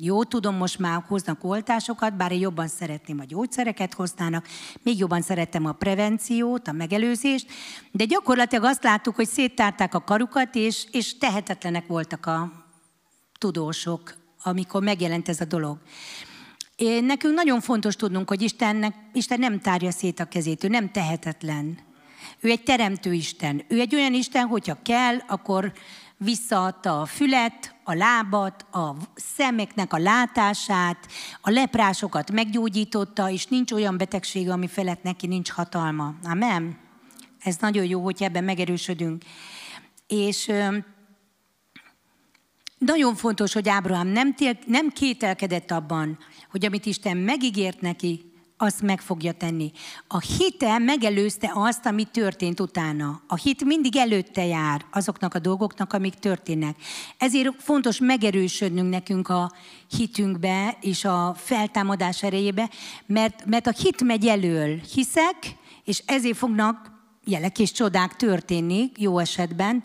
[0.01, 4.47] Jó, tudom, most már hoznak oltásokat, bár én jobban szeretném, a gyógyszereket hoznának,
[4.83, 7.47] még jobban szeretem a prevenciót, a megelőzést,
[7.91, 12.51] de gyakorlatilag azt láttuk, hogy széttárták a karukat, és, és tehetetlenek voltak a
[13.37, 14.13] tudósok,
[14.43, 15.77] amikor megjelent ez a dolog.
[16.79, 20.91] Én, nekünk nagyon fontos tudnunk, hogy Istennek, Isten nem tárja szét a kezét, ő nem
[20.91, 21.77] tehetetlen.
[22.39, 23.63] Ő egy teremtő Isten.
[23.67, 25.73] Ő egy olyan Isten, hogyha kell, akkor
[26.17, 31.07] visszaadta a fület, a lábat, a szemeknek a látását,
[31.41, 36.13] a leprásokat meggyógyította, és nincs olyan betegség, ami felett neki nincs hatalma.
[36.23, 36.77] Amen?
[37.43, 39.23] Ez nagyon jó, hogy ebben megerősödünk.
[40.07, 40.51] És
[42.77, 46.17] nagyon fontos, hogy Ábrahám nem, tél, nem kételkedett abban,
[46.51, 48.29] hogy amit Isten megígért neki,
[48.61, 49.71] azt meg fogja tenni.
[50.07, 53.21] A hite megelőzte azt, ami történt utána.
[53.27, 56.75] A hit mindig előtte jár azoknak a dolgoknak, amik történnek.
[57.17, 59.51] Ezért fontos megerősödnünk nekünk a
[59.87, 62.69] hitünkbe és a feltámadás erejébe,
[63.05, 64.79] mert, mert a hit megy elől.
[64.93, 69.83] Hiszek, és ezért fognak jelek és csodák történni, jó esetben,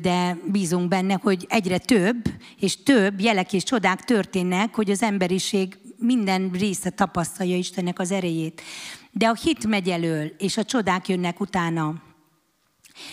[0.00, 5.78] de bízunk benne, hogy egyre több és több jelek és csodák történnek, hogy az emberiség
[5.98, 8.62] minden része tapasztalja Istennek az erejét.
[9.10, 12.11] De a hit megy elől, és a csodák jönnek utána.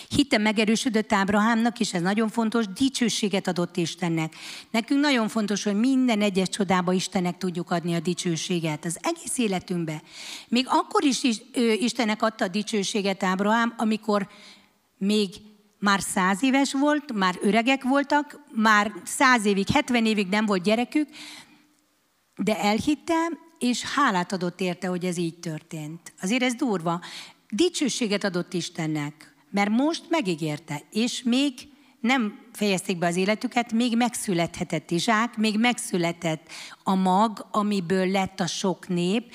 [0.08, 4.34] Hitte megerősödött Ábrahámnak, és ez nagyon fontos, dicsőséget adott Istennek.
[4.70, 10.02] Nekünk nagyon fontos, hogy minden egyes csodába Istennek tudjuk adni a dicsőséget, az egész életünkbe.
[10.48, 11.22] Még akkor is
[11.78, 14.28] Istennek adta a dicsőséget Ábrahám, amikor
[14.98, 15.28] még
[15.78, 21.08] már száz éves volt, már öregek voltak, már száz évig, hetven évig nem volt gyerekük,
[22.36, 26.12] de elhitte, és hálát adott érte, hogy ez így történt.
[26.20, 27.00] Azért ez durva.
[27.50, 31.52] Dicsőséget adott Istennek, mert most megígérte, és még
[32.00, 36.48] nem fejezték be az életüket, még megszülethetett Izsák, még megszületett
[36.82, 39.32] a mag, amiből lett a sok nép,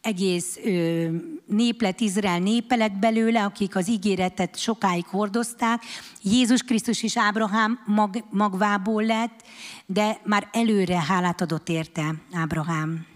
[0.00, 1.08] egész ö,
[1.46, 5.82] nép lett, Izrael népe lett belőle, akik az ígéretet sokáig hordozták.
[6.22, 9.42] Jézus Krisztus is Ábrahám mag, magvából lett,
[9.86, 13.06] de már előre hálát adott érte Ábrahám.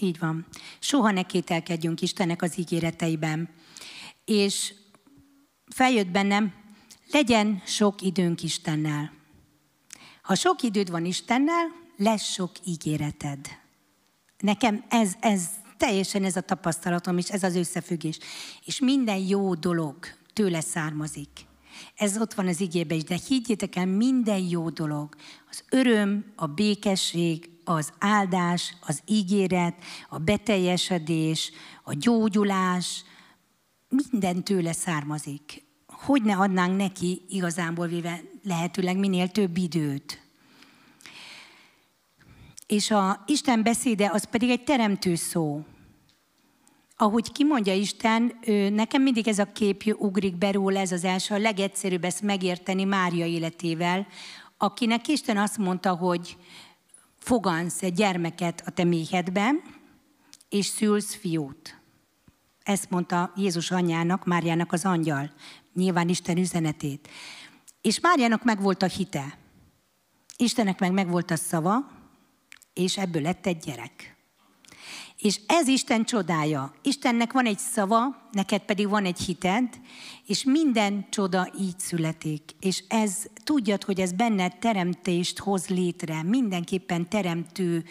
[0.00, 0.46] Így van.
[0.78, 3.48] Soha ne kételkedjünk Istennek az ígéreteiben.
[4.28, 4.74] És
[5.74, 6.52] feljött bennem,
[7.10, 9.12] legyen sok időnk Istennel.
[10.22, 13.38] Ha sok időd van Istennel, lesz sok ígéreted.
[14.38, 18.18] Nekem ez, ez teljesen ez a tapasztalatom, és ez az összefüggés.
[18.64, 19.96] És minden jó dolog
[20.32, 21.28] tőle származik.
[21.94, 25.14] Ez ott van az igében is, de higgyétek el, minden jó dolog,
[25.50, 29.74] az öröm, a békesség, az áldás, az ígéret,
[30.08, 33.04] a beteljesedés, a gyógyulás,
[33.88, 35.66] minden tőle származik.
[35.86, 40.22] Hogy ne adnánk neki igazából véve lehetőleg minél több időt.
[42.66, 45.64] És a Isten beszéde az pedig egy teremtő szó.
[46.96, 48.38] Ahogy kimondja Isten,
[48.72, 52.84] nekem mindig ez a kép ugrik be róla, ez az első, a legegyszerűbb ezt megérteni
[52.84, 54.06] Mária életével,
[54.56, 56.36] akinek Isten azt mondta, hogy
[57.18, 59.50] fogansz egy gyermeket a te méhedbe,
[60.48, 61.77] és szülsz fiút.
[62.68, 65.32] Ezt mondta Jézus anyjának, Máriának az angyal,
[65.74, 67.08] nyilván Isten üzenetét.
[67.80, 69.38] És Máriának meg volt a hite.
[70.36, 71.90] Istennek meg meg volt a szava,
[72.74, 74.16] és ebből lett egy gyerek.
[75.16, 76.74] És ez Isten csodája.
[76.82, 79.80] Istennek van egy szava, neked pedig van egy hited,
[80.26, 82.42] és minden csoda így születik.
[82.60, 86.22] És ez, tudjad, hogy ez benned teremtést hoz létre.
[86.22, 87.84] Mindenképpen teremtő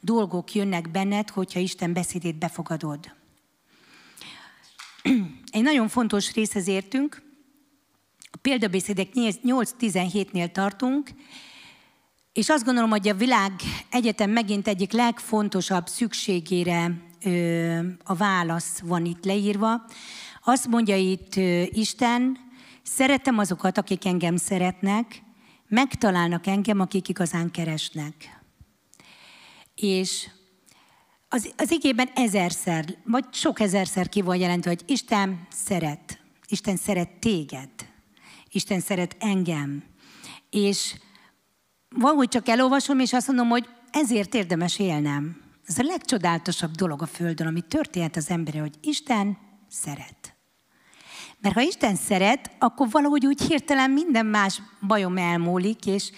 [0.00, 3.22] dolgok jönnek benned, hogyha Isten beszédét befogadod.
[5.50, 7.22] Egy nagyon fontos részhez értünk.
[8.30, 11.10] A példabeszédek 8-17-nél tartunk,
[12.32, 13.52] és azt gondolom, hogy a világ
[13.90, 16.90] egyetem megint egyik legfontosabb szükségére
[18.04, 19.84] a válasz van itt leírva.
[20.44, 21.34] Azt mondja itt
[21.68, 22.38] Isten,
[22.82, 25.22] szeretem azokat, akik engem szeretnek,
[25.68, 28.40] megtalálnak engem, akik igazán keresnek.
[29.74, 30.28] És
[31.34, 36.18] az, az igében ezerszer, vagy sok ezerszer ki van jelentve, hogy Isten szeret.
[36.48, 37.68] Isten szeret téged.
[38.50, 39.82] Isten szeret engem.
[40.50, 40.94] És
[41.88, 45.42] valahogy csak elolvasom, és azt mondom, hogy ezért érdemes élnem.
[45.66, 50.34] Ez a legcsodálatosabb dolog a Földön, ami történhet az embere, hogy Isten szeret.
[51.40, 56.10] Mert ha Isten szeret, akkor valahogy úgy hirtelen minden más bajom elmúlik, és,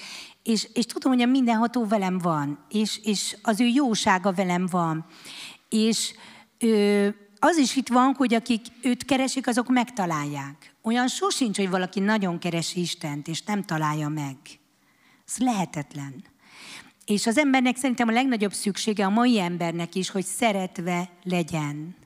[0.47, 5.07] és, és tudom, hogy a mindenható velem van, és, és az ő jósága velem van.
[5.69, 6.15] És
[6.59, 10.75] ö, az is itt van, hogy akik őt keresik, azok megtalálják.
[10.83, 14.37] Olyan sosincs, hogy valaki nagyon keresi Istent, és nem találja meg.
[15.27, 16.25] Ez lehetetlen.
[17.05, 21.97] És az embernek szerintem a legnagyobb szüksége a mai embernek is, hogy szeretve legyen.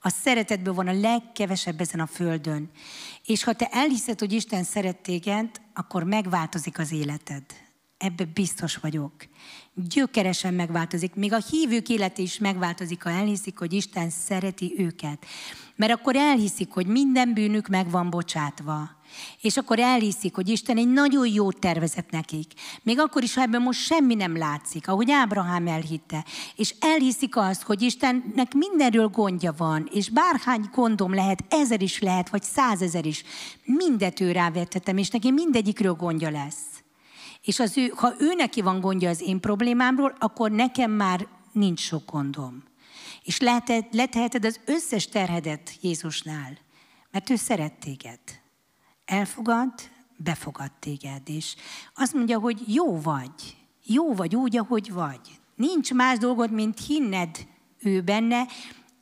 [0.00, 2.70] A szeretetből van a legkevesebb ezen a földön.
[3.24, 7.42] És ha te elhiszed, hogy Isten szeret téged, akkor megváltozik az életed.
[7.98, 9.12] Ebbe biztos vagyok.
[9.74, 11.14] Gyökeresen megváltozik.
[11.14, 15.26] Még a hívők élete is megváltozik, ha elhiszik, hogy Isten szereti őket.
[15.76, 18.90] Mert akkor elhiszik, hogy minden bűnük meg van bocsátva.
[19.40, 22.52] És akkor elhiszik, hogy Isten egy nagyon jó tervezett nekik.
[22.82, 26.24] Még akkor is, ha ebben most semmi nem látszik, ahogy Ábrahám elhitte.
[26.56, 32.28] És elhiszik azt, hogy Istennek mindenről gondja van, és bárhány gondom lehet, ezer is lehet,
[32.28, 33.22] vagy százezer is,
[33.64, 36.86] mindet ő rávethetem, és neki mindegyikről gondja lesz.
[37.48, 41.80] És az ő, ha ő neki van gondja az én problémámról, akkor nekem már nincs
[41.80, 42.62] sok gondom.
[43.22, 43.40] És
[43.90, 46.58] leteheted az összes terhedet Jézusnál,
[47.10, 48.18] mert ő szeret téged.
[49.04, 49.72] Elfogad,
[50.16, 51.54] befogad téged, és
[51.94, 55.40] azt mondja, hogy jó vagy, jó vagy úgy, ahogy vagy.
[55.54, 57.46] Nincs más dolgod, mint hinned
[57.78, 58.46] ő benne,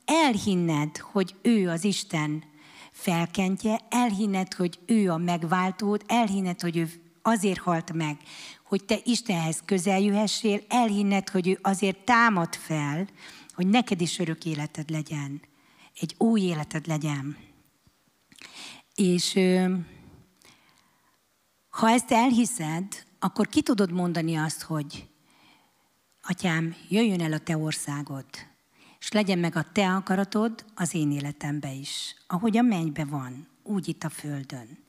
[0.05, 2.43] elhinned, hogy ő az Isten
[2.91, 8.17] felkentje, elhinned, hogy ő a megváltód, elhinned, hogy ő azért halt meg,
[8.63, 13.07] hogy te Istenhez közel jöhessél, elhinned, hogy ő azért támad fel,
[13.53, 15.41] hogy neked is örök életed legyen,
[15.99, 17.37] egy új életed legyen.
[18.95, 19.39] És
[21.69, 25.07] ha ezt elhiszed, akkor ki tudod mondani azt, hogy
[26.21, 28.25] Atyám, jöjjön el a te országod,
[28.99, 33.87] és legyen meg a te akaratod az én életembe is, ahogy a mennybe van, úgy
[33.87, 34.86] itt a földön.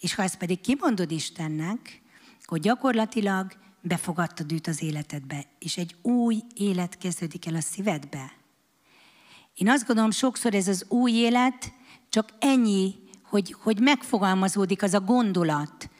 [0.00, 2.02] És ha ezt pedig kimondod Istennek,
[2.44, 8.32] hogy gyakorlatilag befogadtad őt az életedbe, és egy új élet kezdődik el a szívedbe.
[9.54, 11.72] Én azt gondolom, sokszor ez az új élet
[12.08, 15.90] csak ennyi, hogy, hogy megfogalmazódik az a gondolat,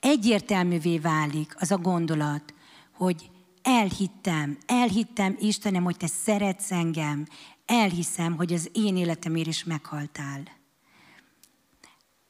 [0.00, 2.54] egyértelművé válik az a gondolat,
[2.92, 3.30] hogy
[3.62, 7.26] elhittem, elhittem Istenem, hogy te szeretsz engem,
[7.66, 10.55] elhiszem, hogy az én életemért is meghaltál.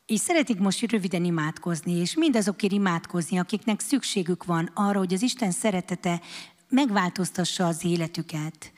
[0.06, 5.50] És szeretik most röviden imádkozni, és mindazokért imádkozni, akiknek szükségük van arra, hogy az Isten
[5.50, 6.20] szeretete
[6.68, 8.72] megváltoztassa az életüket.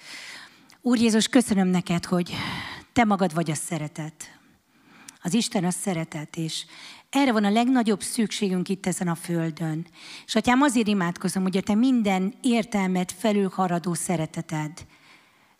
[0.80, 2.34] Úr Jézus, köszönöm neked, hogy
[2.92, 4.38] te magad vagy a szeretet.
[5.22, 6.64] Az Isten a szeretet, és
[7.10, 9.86] erre van a legnagyobb szükségünk itt ezen a földön.
[10.26, 14.86] És atyám, azért imádkozom, hogy a te minden értelmet felülharadó szereteted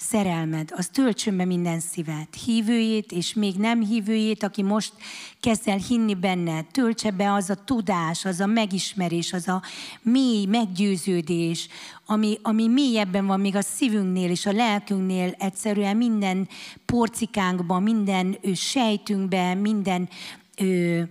[0.01, 4.93] szerelmed, az töltsön be minden szívet, hívőjét és még nem hívőjét, aki most
[5.41, 9.63] kezd el hinni benne, töltse be az a tudás, az a megismerés, az a
[10.03, 11.69] mély meggyőződés,
[12.07, 16.49] ami, ami mélyebben van még a szívünknél és a lelkünknél, egyszerűen minden
[16.87, 20.09] porcikánkban, minden sejtünkben, minden
[20.57, 21.09] ő,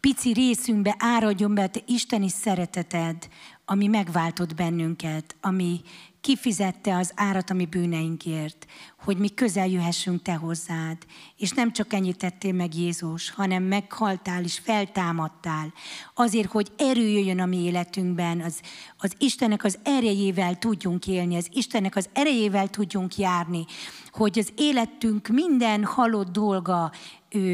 [0.00, 3.28] pici részünkbe áradjon be a te isteni szereteted,
[3.64, 5.80] ami megváltott bennünket, ami
[6.24, 8.66] kifizette az árat a mi bűneinkért,
[9.04, 10.96] hogy mi közel jöhessünk Te hozzád.
[11.36, 15.72] És nem csak ennyit tettél meg Jézus, hanem meghaltál és feltámadtál.
[16.14, 18.60] Azért, hogy erő jöjjön a mi életünkben, az,
[18.98, 23.64] az Istennek az erejével tudjunk élni, az Istennek az erejével tudjunk járni,
[24.12, 26.92] hogy az életünk minden halott dolga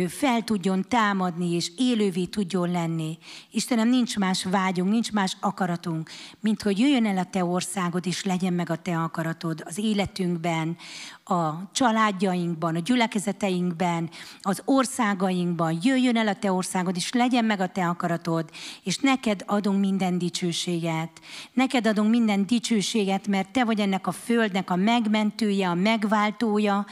[0.08, 3.18] fel tudjon támadni, és élővé tudjon lenni.
[3.50, 6.10] Istenem, nincs más vágyunk, nincs más akaratunk,
[6.40, 10.76] mint hogy jöjjön el a Te országod, és legyen meg a Te akaratod az életünkben,
[11.24, 14.10] a családjainkban, a gyülekezeteinkben,
[14.40, 15.78] az országainkban.
[15.82, 18.50] Jöjjön el a Te országod, és legyen meg a Te akaratod,
[18.82, 21.20] és neked adunk minden dicsőséget.
[21.52, 26.86] Neked adunk minden dicsőséget, mert Te vagy ennek a földnek a megmentője, a megváltója,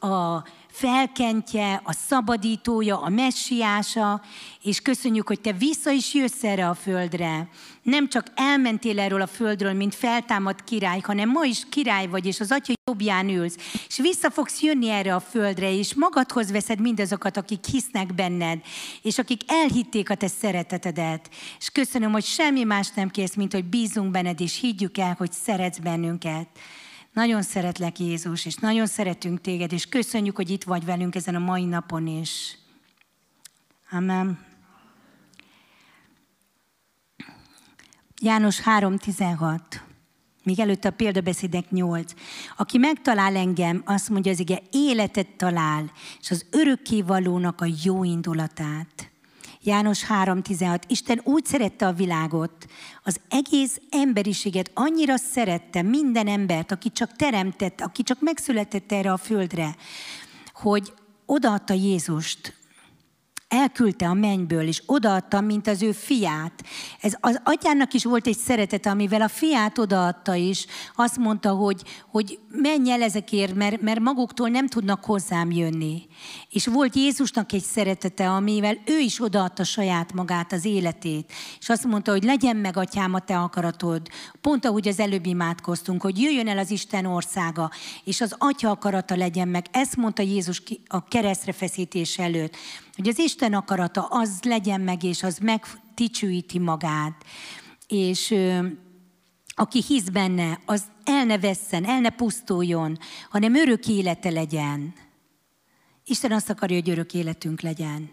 [0.00, 0.44] a
[0.74, 4.22] felkentje, a szabadítója, a messiása,
[4.62, 7.48] és köszönjük, hogy te vissza is jössz erre a földre.
[7.82, 12.40] Nem csak elmentél erről a földről, mint feltámadt király, hanem ma is király vagy, és
[12.40, 13.56] az atya jobbján ülsz,
[13.88, 18.60] és vissza fogsz jönni erre a földre, és magadhoz veszed mindazokat, akik hisznek benned,
[19.02, 21.28] és akik elhitték a te szeretetedet.
[21.58, 25.32] És köszönöm, hogy semmi más nem kész, mint hogy bízunk benned, és higgyük el, hogy
[25.32, 26.46] szeretsz bennünket.
[27.14, 31.38] Nagyon szeretlek Jézus, és nagyon szeretünk téged, és köszönjük, hogy itt vagy velünk ezen a
[31.38, 32.58] mai napon is.
[33.90, 34.46] Amen.
[38.22, 39.60] János 3.16.
[40.42, 42.12] Még előtte a példabeszédek 8.
[42.56, 49.13] Aki megtalál engem, azt mondja az ige, életet talál, és az örökkévalónak a jó indulatát.
[49.66, 50.82] János 3.16.
[50.86, 52.66] Isten úgy szerette a világot,
[53.02, 59.16] az egész emberiséget annyira szerette, minden embert, aki csak teremtett, aki csak megszületett erre a
[59.16, 59.76] földre,
[60.52, 60.92] hogy
[61.26, 62.54] odaadta Jézust,
[63.54, 66.64] elküldte a mennyből, és odaadta, mint az ő fiát.
[67.00, 70.66] Ez az atyának is volt egy szeretete, amivel a fiát odaadta is.
[70.94, 76.02] Azt mondta, hogy, hogy menj el ezekért, mert, mert maguktól nem tudnak hozzám jönni.
[76.50, 81.32] És volt Jézusnak egy szeretete, amivel ő is odaadta saját magát, az életét.
[81.60, 84.08] És azt mondta, hogy legyen meg, atyám, a te akaratod.
[84.40, 87.70] Pont ahogy az előbb imádkoztunk, hogy jöjjön el az Isten országa,
[88.04, 89.66] és az atya akarata legyen meg.
[89.70, 92.56] Ezt mondta Jézus a keresztre feszítés előtt
[92.96, 97.24] hogy az Isten akarata az legyen meg, és az megticsőíti magát.
[97.86, 98.66] És ö,
[99.54, 102.98] aki hisz benne, az el ne vesszen, el ne pusztuljon,
[103.30, 104.94] hanem örök élete legyen.
[106.04, 108.10] Isten azt akarja, hogy örök életünk legyen.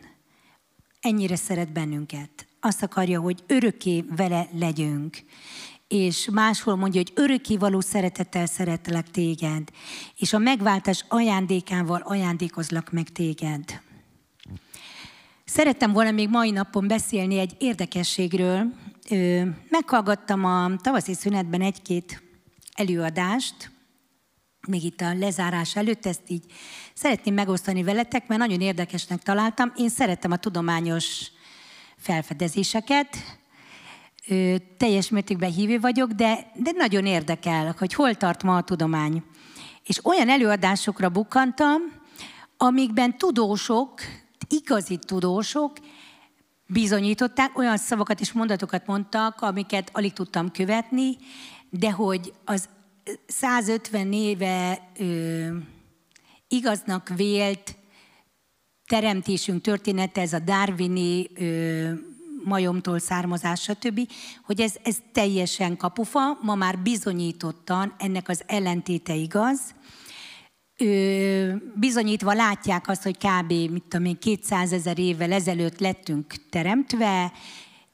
[0.99, 2.47] Ennyire szeret bennünket.
[2.59, 5.17] Azt akarja, hogy örökké vele legyünk.
[5.87, 9.69] És máshol mondja, hogy örökké való szeretettel szeretlek téged,
[10.15, 13.81] és a megváltás ajándékával ajándékozlak meg téged.
[15.53, 18.73] Szerettem volna még mai napon beszélni egy érdekességről.
[19.69, 22.23] Meghallgattam a tavaszi szünetben egy-két
[22.73, 23.71] előadást,
[24.67, 26.43] még itt a lezárás előtt, ezt így
[26.93, 29.71] szeretném megosztani veletek, mert nagyon érdekesnek találtam.
[29.75, 31.31] Én szerettem a tudományos
[31.97, 33.17] felfedezéseket,
[34.77, 39.23] teljes mértékben hívő vagyok, de, de nagyon érdekel, hogy hol tart ma a tudomány.
[39.83, 41.81] És olyan előadásokra bukkantam,
[42.57, 44.01] amikben tudósok
[44.51, 45.77] igazi tudósok
[46.67, 51.17] bizonyították, olyan szavakat és mondatokat mondtak, amiket alig tudtam követni,
[51.69, 52.69] de hogy az
[53.27, 55.47] 150 éve ö,
[56.47, 57.75] igaznak vélt
[58.87, 61.91] teremtésünk története, ez a darwini ö,
[62.43, 64.11] majomtól származás, stb.,
[64.43, 69.59] hogy ez, ez teljesen kapufa, ma már bizonyítottan ennek az ellentéte igaz,
[71.75, 73.49] bizonyítva látják azt, hogy kb.
[73.49, 77.31] mit tudom én, 200 ezer évvel ezelőtt lettünk teremtve,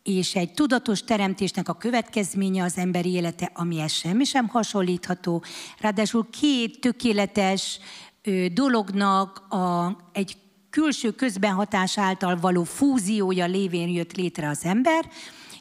[0.03, 5.43] és egy tudatos teremtésnek a következménye az emberi élete, amihez semmi sem hasonlítható.
[5.79, 7.79] Ráadásul két tökéletes
[8.53, 10.37] dolognak a, egy
[10.69, 15.09] külső közbenhatás által való fúziója lévén jött létre az ember,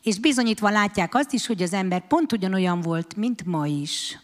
[0.02, 4.18] és bizonyítva látják azt is, hogy az ember pont ugyanolyan volt, mint ma is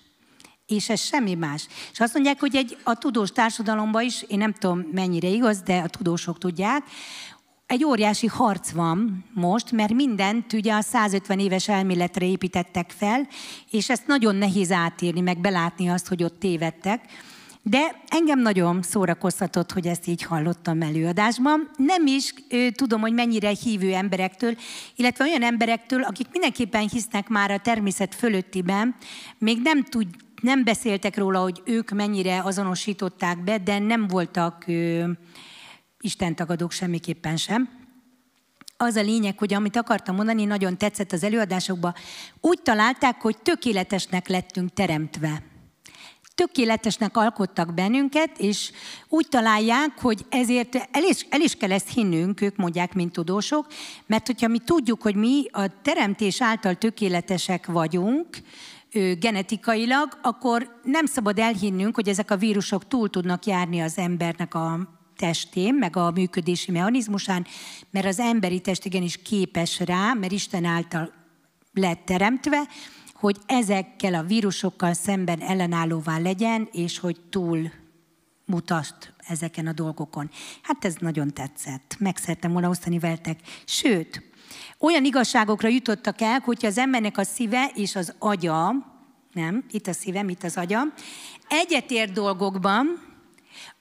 [0.72, 1.66] és ez semmi más.
[1.92, 5.76] És azt mondják, hogy egy, a tudós társadalomban is, én nem tudom mennyire igaz, de
[5.76, 6.82] a tudósok tudják,
[7.66, 13.28] egy óriási harc van most, mert mindent ugye a 150 éves elméletre építettek fel,
[13.70, 17.04] és ezt nagyon nehéz átírni, meg belátni azt, hogy ott tévedtek.
[17.62, 21.70] De engem nagyon szórakoztatott, hogy ezt így hallottam előadásban.
[21.76, 24.56] Nem is ő, tudom, hogy mennyire hívő emberektől,
[24.96, 28.94] illetve olyan emberektől, akik mindenképpen hisznek már a természet fölöttiben,
[29.38, 30.06] még nem tud,
[30.42, 35.18] nem beszéltek róla, hogy ők mennyire azonosították be, de nem voltak ő,
[36.00, 37.68] Isten tagadók semmiképpen sem.
[38.76, 41.94] Az a lényeg, hogy amit akartam mondani, nagyon tetszett az előadásokban,
[42.40, 45.42] úgy találták, hogy tökéletesnek lettünk teremtve
[46.34, 48.70] tökéletesnek alkottak bennünket, és
[49.08, 53.66] úgy találják, hogy ezért el is, el is kell ezt hinnünk, ők mondják, mint tudósok,
[54.06, 58.26] mert hogyha mi tudjuk, hogy mi a teremtés által tökéletesek vagyunk,
[59.18, 64.88] genetikailag, akkor nem szabad elhinnünk, hogy ezek a vírusok túl tudnak járni az embernek a
[65.16, 67.46] testén, meg a működési mechanizmusán,
[67.90, 71.12] mert az emberi test igenis képes rá, mert Isten által
[71.72, 72.68] lett teremtve,
[73.14, 77.70] hogy ezekkel a vírusokkal szemben ellenállóvá legyen, és hogy túl
[78.44, 80.30] mutasd ezeken a dolgokon.
[80.62, 81.96] Hát ez nagyon tetszett.
[81.98, 83.40] Meg szerettem volna osztani veletek.
[83.64, 84.31] Sőt,
[84.78, 88.74] olyan igazságokra jutottak el, hogyha az embernek a szíve és az agya,
[89.32, 90.82] nem, itt a szívem, itt az agya,
[91.48, 93.10] egyetért dolgokban,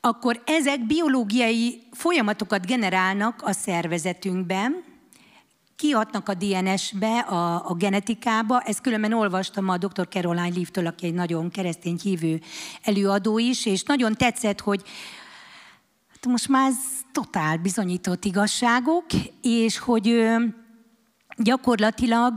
[0.01, 4.83] akkor ezek biológiai folyamatokat generálnak a szervezetünkben,
[5.75, 8.61] kihatnak a DNS-be, a, a genetikába.
[8.61, 10.07] Ezt különben olvastam a dr.
[10.09, 12.41] Caroline Leaf-től, aki egy nagyon keresztény hívő
[12.81, 14.81] előadó is, és nagyon tetszett, hogy
[16.07, 16.75] hát most már ez
[17.11, 19.05] totál bizonyított igazságok,
[19.41, 20.25] és hogy
[21.43, 22.33] gyakorlatilag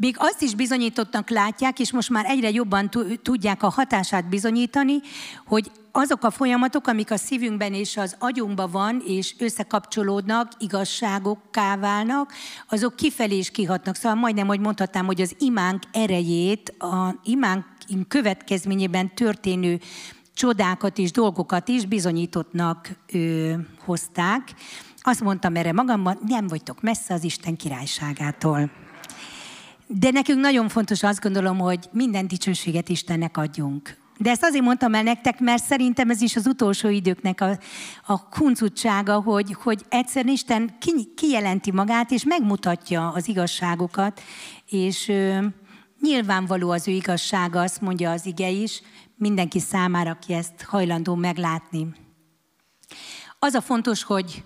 [0.00, 2.90] még azt is bizonyítottnak látják, és most már egyre jobban
[3.22, 5.00] tudják a hatását bizonyítani,
[5.46, 12.32] hogy azok a folyamatok, amik a szívünkben és az agyunkban van, és összekapcsolódnak, igazságokká válnak,
[12.68, 13.94] azok kifelé is kihatnak.
[13.94, 17.64] Szóval majdnem, hogy mondhatnám, hogy az imánk erejét, a imánk
[18.08, 19.80] következményében történő
[20.34, 23.52] csodákat és dolgokat is bizonyítottnak ö,
[23.84, 24.54] hozták.
[25.00, 28.70] Azt mondtam erre magamban, nem vagytok messze az Isten királyságától.
[29.86, 33.98] De nekünk nagyon fontos azt gondolom, hogy minden dicsőséget Istennek adjunk.
[34.18, 37.58] De ezt azért mondtam el nektek, mert szerintem ez is az utolsó időknek a,
[38.06, 44.20] a huncutsága, hogy, hogy egyszerűen Isten ki, kijelenti magát, és megmutatja az igazságokat,
[44.66, 45.46] és ö,
[46.00, 48.82] nyilvánvaló az ő igazsága, azt mondja az ige is,
[49.16, 51.86] mindenki számára, aki ezt hajlandó meglátni.
[53.38, 54.44] Az a fontos, hogy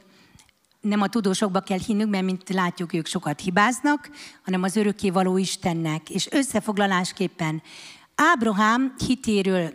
[0.84, 4.10] nem a tudósokba kell hinnünk, mert mint látjuk, ők sokat hibáznak,
[4.44, 6.10] hanem az örökké való Istennek.
[6.10, 7.62] És összefoglalásképpen
[8.14, 9.72] Ábrahám hitéről,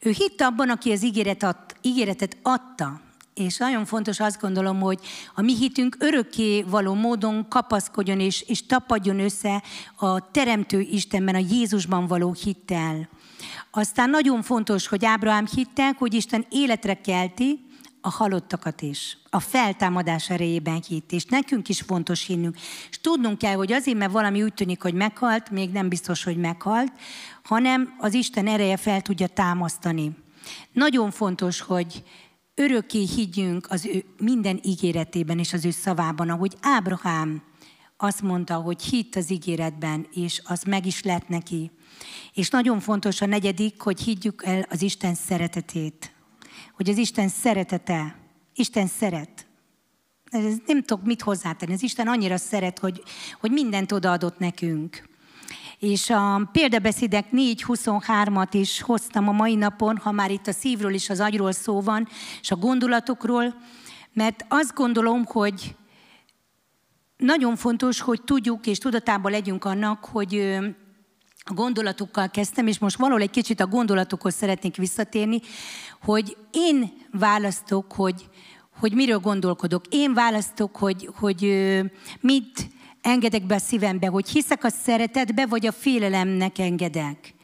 [0.00, 3.00] ő hitt abban, aki az ígéret ad, ígéretet adta,
[3.34, 4.98] és nagyon fontos azt gondolom, hogy
[5.34, 9.62] a mi hitünk örökké való módon kapaszkodjon és, és tapadjon össze
[9.96, 13.08] a Teremtő Istenben, a Jézusban való hittel.
[13.70, 17.66] Aztán nagyon fontos, hogy Ábrahám hittel, hogy Isten életre kelti,
[18.04, 22.56] a halottakat is, a feltámadás erejében hitt, és nekünk is fontos hinnünk.
[22.90, 26.36] És tudnunk kell, hogy azért, mert valami úgy tűnik, hogy meghalt, még nem biztos, hogy
[26.36, 26.92] meghalt,
[27.42, 30.16] hanem az Isten ereje fel tudja támasztani.
[30.72, 32.02] Nagyon fontos, hogy
[32.54, 37.42] örökké higgyünk az ő minden ígéretében és az ő szavában, ahogy Ábrahám
[37.96, 41.70] azt mondta, hogy hitt az ígéretben, és az meg is lett neki.
[42.34, 46.13] És nagyon fontos a negyedik, hogy higgyük el az Isten szeretetét
[46.76, 48.16] hogy az Isten szeretete,
[48.54, 49.46] Isten szeret.
[50.30, 51.72] Ez nem tudok mit hozzátenni.
[51.72, 53.02] Az Isten annyira szeret, hogy,
[53.40, 55.08] hogy mindent odaadott nekünk.
[55.78, 61.10] És a példabeszédek 4.23-at is hoztam a mai napon, ha már itt a szívről és
[61.10, 62.08] az agyról szó van,
[62.40, 63.54] és a gondolatokról,
[64.12, 65.76] mert azt gondolom, hogy
[67.16, 70.58] nagyon fontos, hogy tudjuk és tudatában legyünk annak, hogy
[71.50, 75.40] a gondolatokkal kezdtem, és most valahol egy kicsit a gondolatokhoz szeretnék visszatérni,
[76.02, 78.28] hogy én választok, hogy,
[78.80, 79.84] hogy miről gondolkodok.
[79.90, 81.40] Én választok, hogy, hogy
[82.20, 82.68] mit
[83.02, 87.34] engedek be a szívembe, hogy hiszek a szeretetbe, vagy a félelemnek engedek.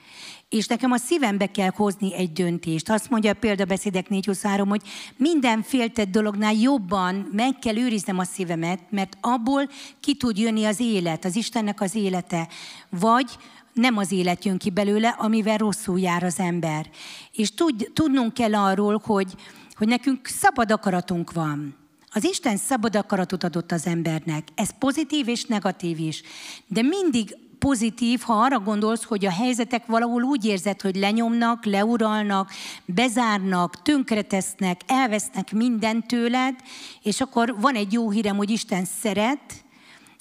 [0.48, 2.90] És nekem a szívembe kell hozni egy döntést.
[2.90, 4.82] Azt mondja a példabeszédek 423, hogy
[5.16, 9.68] minden féltett dolognál jobban meg kell őriznem a szívemet, mert abból
[10.00, 12.48] ki tud jönni az élet, az Istennek az élete.
[12.88, 13.36] Vagy
[13.72, 16.90] nem az élet jön ki belőle, amivel rosszul jár az ember.
[17.32, 19.34] És tud, tudnunk kell arról, hogy,
[19.74, 21.74] hogy nekünk szabad akaratunk van.
[22.12, 24.48] Az Isten szabad akaratot adott az embernek.
[24.54, 26.22] Ez pozitív és negatív is.
[26.66, 32.50] De mindig pozitív, ha arra gondolsz, hogy a helyzetek valahol úgy érzed, hogy lenyomnak, leuralnak,
[32.84, 36.54] bezárnak, tönkretesznek, elvesznek mindent tőled,
[37.02, 39.64] és akkor van egy jó hírem, hogy Isten szeret,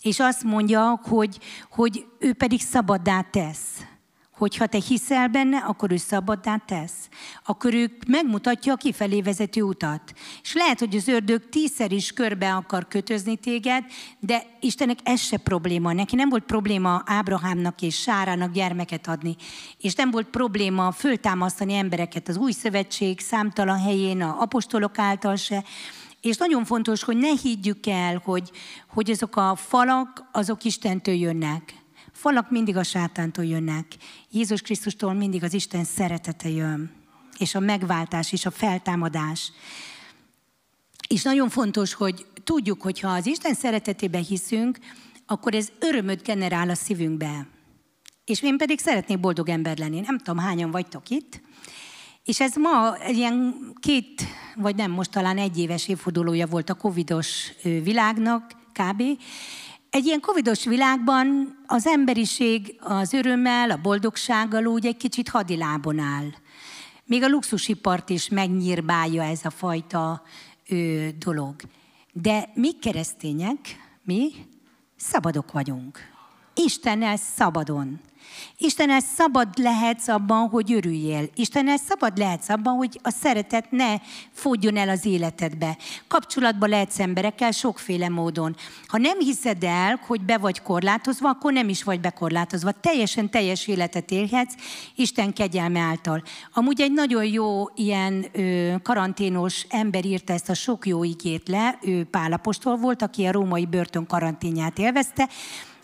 [0.02, 1.38] és azt mondja, hogy,
[1.70, 3.84] hogy ő pedig szabaddá tesz.
[4.40, 7.10] Hogyha te hiszel benne, akkor ő szabaddá tesz.
[7.46, 10.02] Akkor ő megmutatja a kifelé vezető utat.
[10.42, 13.84] És lehet, hogy az ördög tízszer is körbe akar kötözni téged,
[14.20, 15.94] de Istennek ez se probléma.
[15.94, 19.36] Neki nem volt probléma Ábrahámnak és Sárának gyermeket adni.
[19.78, 25.64] És nem volt probléma föltámasztani embereket az új szövetség számtalan helyén, a apostolok által se.
[26.22, 28.52] És nagyon fontos, hogy ne higgyük el, hogy,
[28.88, 31.74] hogy azok a falak, azok Istentől jönnek.
[32.12, 33.86] Falak mindig a sátántól jönnek.
[34.30, 36.92] Jézus Krisztustól mindig az Isten szeretete jön.
[37.38, 39.52] És a megváltás, és a feltámadás.
[41.08, 44.78] És nagyon fontos, hogy tudjuk, hogy ha az Isten szeretetében hiszünk,
[45.26, 47.48] akkor ez örömöt generál a szívünkbe.
[48.26, 50.00] És én pedig szeretnék boldog ember lenni.
[50.00, 51.42] Nem tudom, hányan vagytok itt.
[52.30, 54.24] És ez ma ilyen két,
[54.56, 59.04] vagy nem, most talán egy éves évfordulója volt a covidos világnak, kb.
[59.90, 66.30] Egy ilyen covidos világban az emberiség az örömmel, a boldogsággal úgy egy kicsit hadilábon áll.
[67.06, 70.24] Még a luxusipart is megnyírbálja ez a fajta
[70.68, 71.56] ö, dolog.
[72.14, 73.58] De mi keresztények,
[74.04, 74.32] mi
[74.96, 76.00] szabadok vagyunk.
[76.66, 78.00] Istennel szabadon.
[78.58, 81.30] Istennel szabad lehetsz abban, hogy örüljél.
[81.36, 83.96] Istennel szabad lehetsz abban, hogy a szeretet ne
[84.32, 85.78] fogjon el az életedbe.
[86.08, 88.56] Kapcsolatba lehetsz emberekkel sokféle módon.
[88.88, 92.72] Ha nem hiszed el, hogy be vagy korlátozva, akkor nem is vagy bekorlátozva.
[92.72, 94.56] Teljesen teljes életet élhetsz
[94.96, 96.24] Isten kegyelme által.
[96.54, 101.78] Amúgy egy nagyon jó ilyen ö, karanténos ember írta ezt a sok jó igét le,
[101.82, 105.30] ő Pálapostól volt, aki a római börtön karanténját élvezte,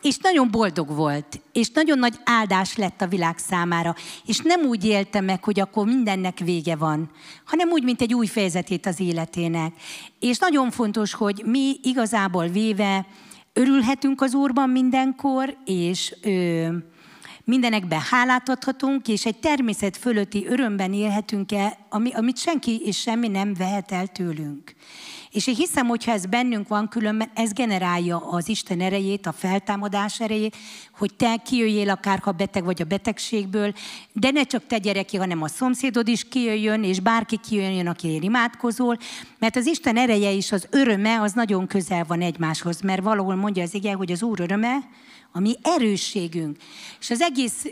[0.06, 3.96] és nagyon boldog volt, és nagyon nagy áldás lett a világ számára,
[4.26, 7.10] és nem úgy élte meg, hogy akkor mindennek vége van,
[7.46, 9.74] hanem úgy, mint egy új fejezetét az életének.
[10.20, 13.06] És nagyon fontos, hogy mi igazából véve
[13.54, 16.68] örülhetünk az Úrban mindenkor, és ö,
[17.44, 23.28] mindenekben hálát adhatunk, és egy természet fölötti örömben élhetünk el, ami, amit senki és semmi
[23.28, 24.76] nem vehet el tőlünk.
[25.36, 30.20] És én hiszem, hogyha ez bennünk van, különben ez generálja az Isten erejét, a feltámadás
[30.20, 30.56] erejét,
[30.98, 33.74] hogy te kijöjjél akár, ha beteg vagy a betegségből,
[34.14, 38.98] de ne csak te gyereki, hanem a szomszédod is kijöjjön, és bárki kijöjjön, aki imádkozol,
[39.40, 43.64] mert az Isten ereje és az öröme az nagyon közel van egymáshoz, mert valahol mondja
[43.64, 44.78] az ige, hogy az Úr öröme,
[45.36, 46.58] a mi erősségünk.
[47.00, 47.66] És az egész,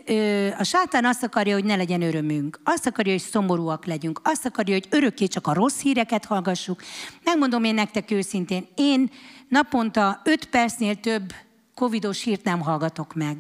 [0.58, 2.60] a sátán azt akarja, hogy ne legyen örömünk.
[2.64, 4.20] Azt akarja, hogy szomorúak legyünk.
[4.24, 6.82] Azt akarja, hogy örökké csak a rossz híreket hallgassuk.
[7.24, 9.12] Megmondom én nektek őszintén, én
[9.48, 11.34] naponta 5 percnél több
[11.76, 13.38] covidos hírt nem hallgatok meg.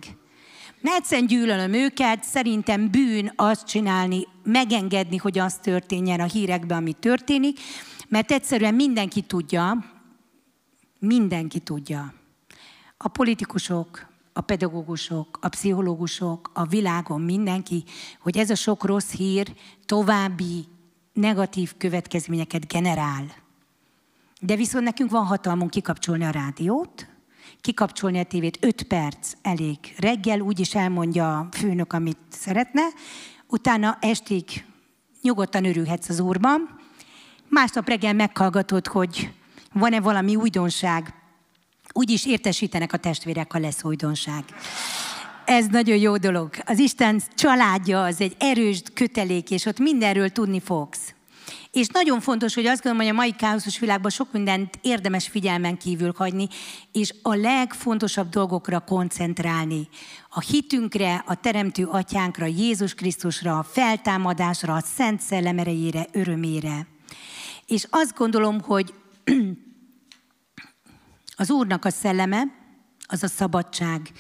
[0.81, 6.93] Mert egyszerűen gyűlölöm őket, szerintem bűn azt csinálni, megengedni, hogy az történjen a hírekben, ami
[6.93, 7.59] történik,
[8.07, 9.85] mert egyszerűen mindenki tudja,
[10.99, 12.13] mindenki tudja.
[12.97, 17.83] A politikusok, a pedagógusok, a pszichológusok, a világon mindenki,
[18.19, 19.53] hogy ez a sok rossz hír
[19.85, 20.65] további
[21.13, 23.25] negatív következményeket generál.
[24.39, 27.07] De viszont nekünk van hatalmunk kikapcsolni a rádiót,
[27.61, 29.77] kikapcsolni a tévét, öt perc elég.
[29.97, 32.81] Reggel úgyis elmondja a főnök, amit szeretne,
[33.47, 34.65] utána estig
[35.21, 36.79] nyugodtan örülhetsz az úrban,
[37.49, 39.33] másnap reggel meghallgatod, hogy
[39.73, 41.13] van-e valami újdonság,
[41.93, 44.43] úgy is értesítenek a testvérek, ha lesz újdonság.
[45.45, 46.49] Ez nagyon jó dolog.
[46.65, 51.13] Az Isten családja az egy erős kötelék, és ott mindenről tudni fogsz.
[51.71, 55.77] És nagyon fontos, hogy azt gondolom, hogy a mai káoszos világban sok mindent érdemes figyelmen
[55.77, 56.47] kívül hagyni,
[56.91, 59.87] és a legfontosabb dolgokra koncentrálni.
[60.29, 66.87] A hitünkre, a Teremtő Atyánkra, Jézus Krisztusra, a feltámadásra, a Szent Szellem erejére, örömére.
[67.65, 68.93] És azt gondolom, hogy
[71.35, 72.43] az Úrnak a szelleme,
[73.07, 74.11] az a szabadság,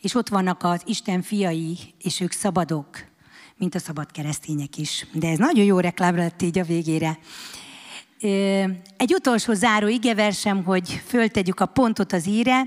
[0.00, 2.88] és ott vannak az Isten fiai, és ők szabadok,
[3.56, 5.06] mint a szabad keresztények is.
[5.12, 7.18] De ez nagyon jó reklám lett így a végére.
[8.96, 12.62] Egy utolsó záró igeversem, hogy föltegyük a pontot az íre.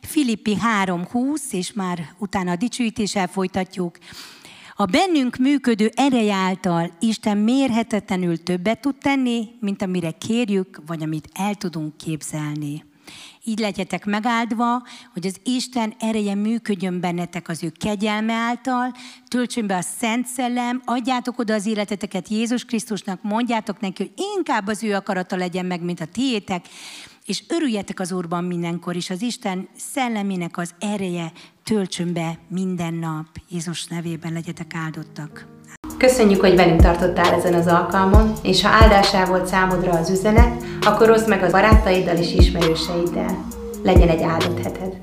[0.00, 3.98] Filippi 3.20, és már utána a dicsőítéssel folytatjuk.
[4.74, 11.28] A bennünk működő erej által Isten mérhetetlenül többet tud tenni, mint amire kérjük, vagy amit
[11.32, 12.84] el tudunk képzelni.
[13.48, 14.82] Így legyetek megáldva,
[15.12, 18.94] hogy az Isten ereje működjön bennetek az ő kegyelme által,
[19.28, 24.66] töltsön be a Szent Szellem, adjátok oda az életeteket Jézus Krisztusnak, mondjátok neki, hogy inkább
[24.66, 26.68] az ő akarata legyen meg, mint a tiétek,
[27.26, 31.32] és örüljetek az Úrban mindenkor is, az Isten szellemének az ereje
[31.64, 33.26] töltsön be minden nap.
[33.48, 35.57] Jézus nevében legyetek áldottak.
[35.98, 41.10] Köszönjük, hogy velünk tartottál ezen az alkalmon, és ha áldásá volt számodra az üzenet, akkor
[41.10, 43.46] oszd meg a barátaiddal és ismerőseiddel.
[43.82, 44.98] Legyen egy áldott heted!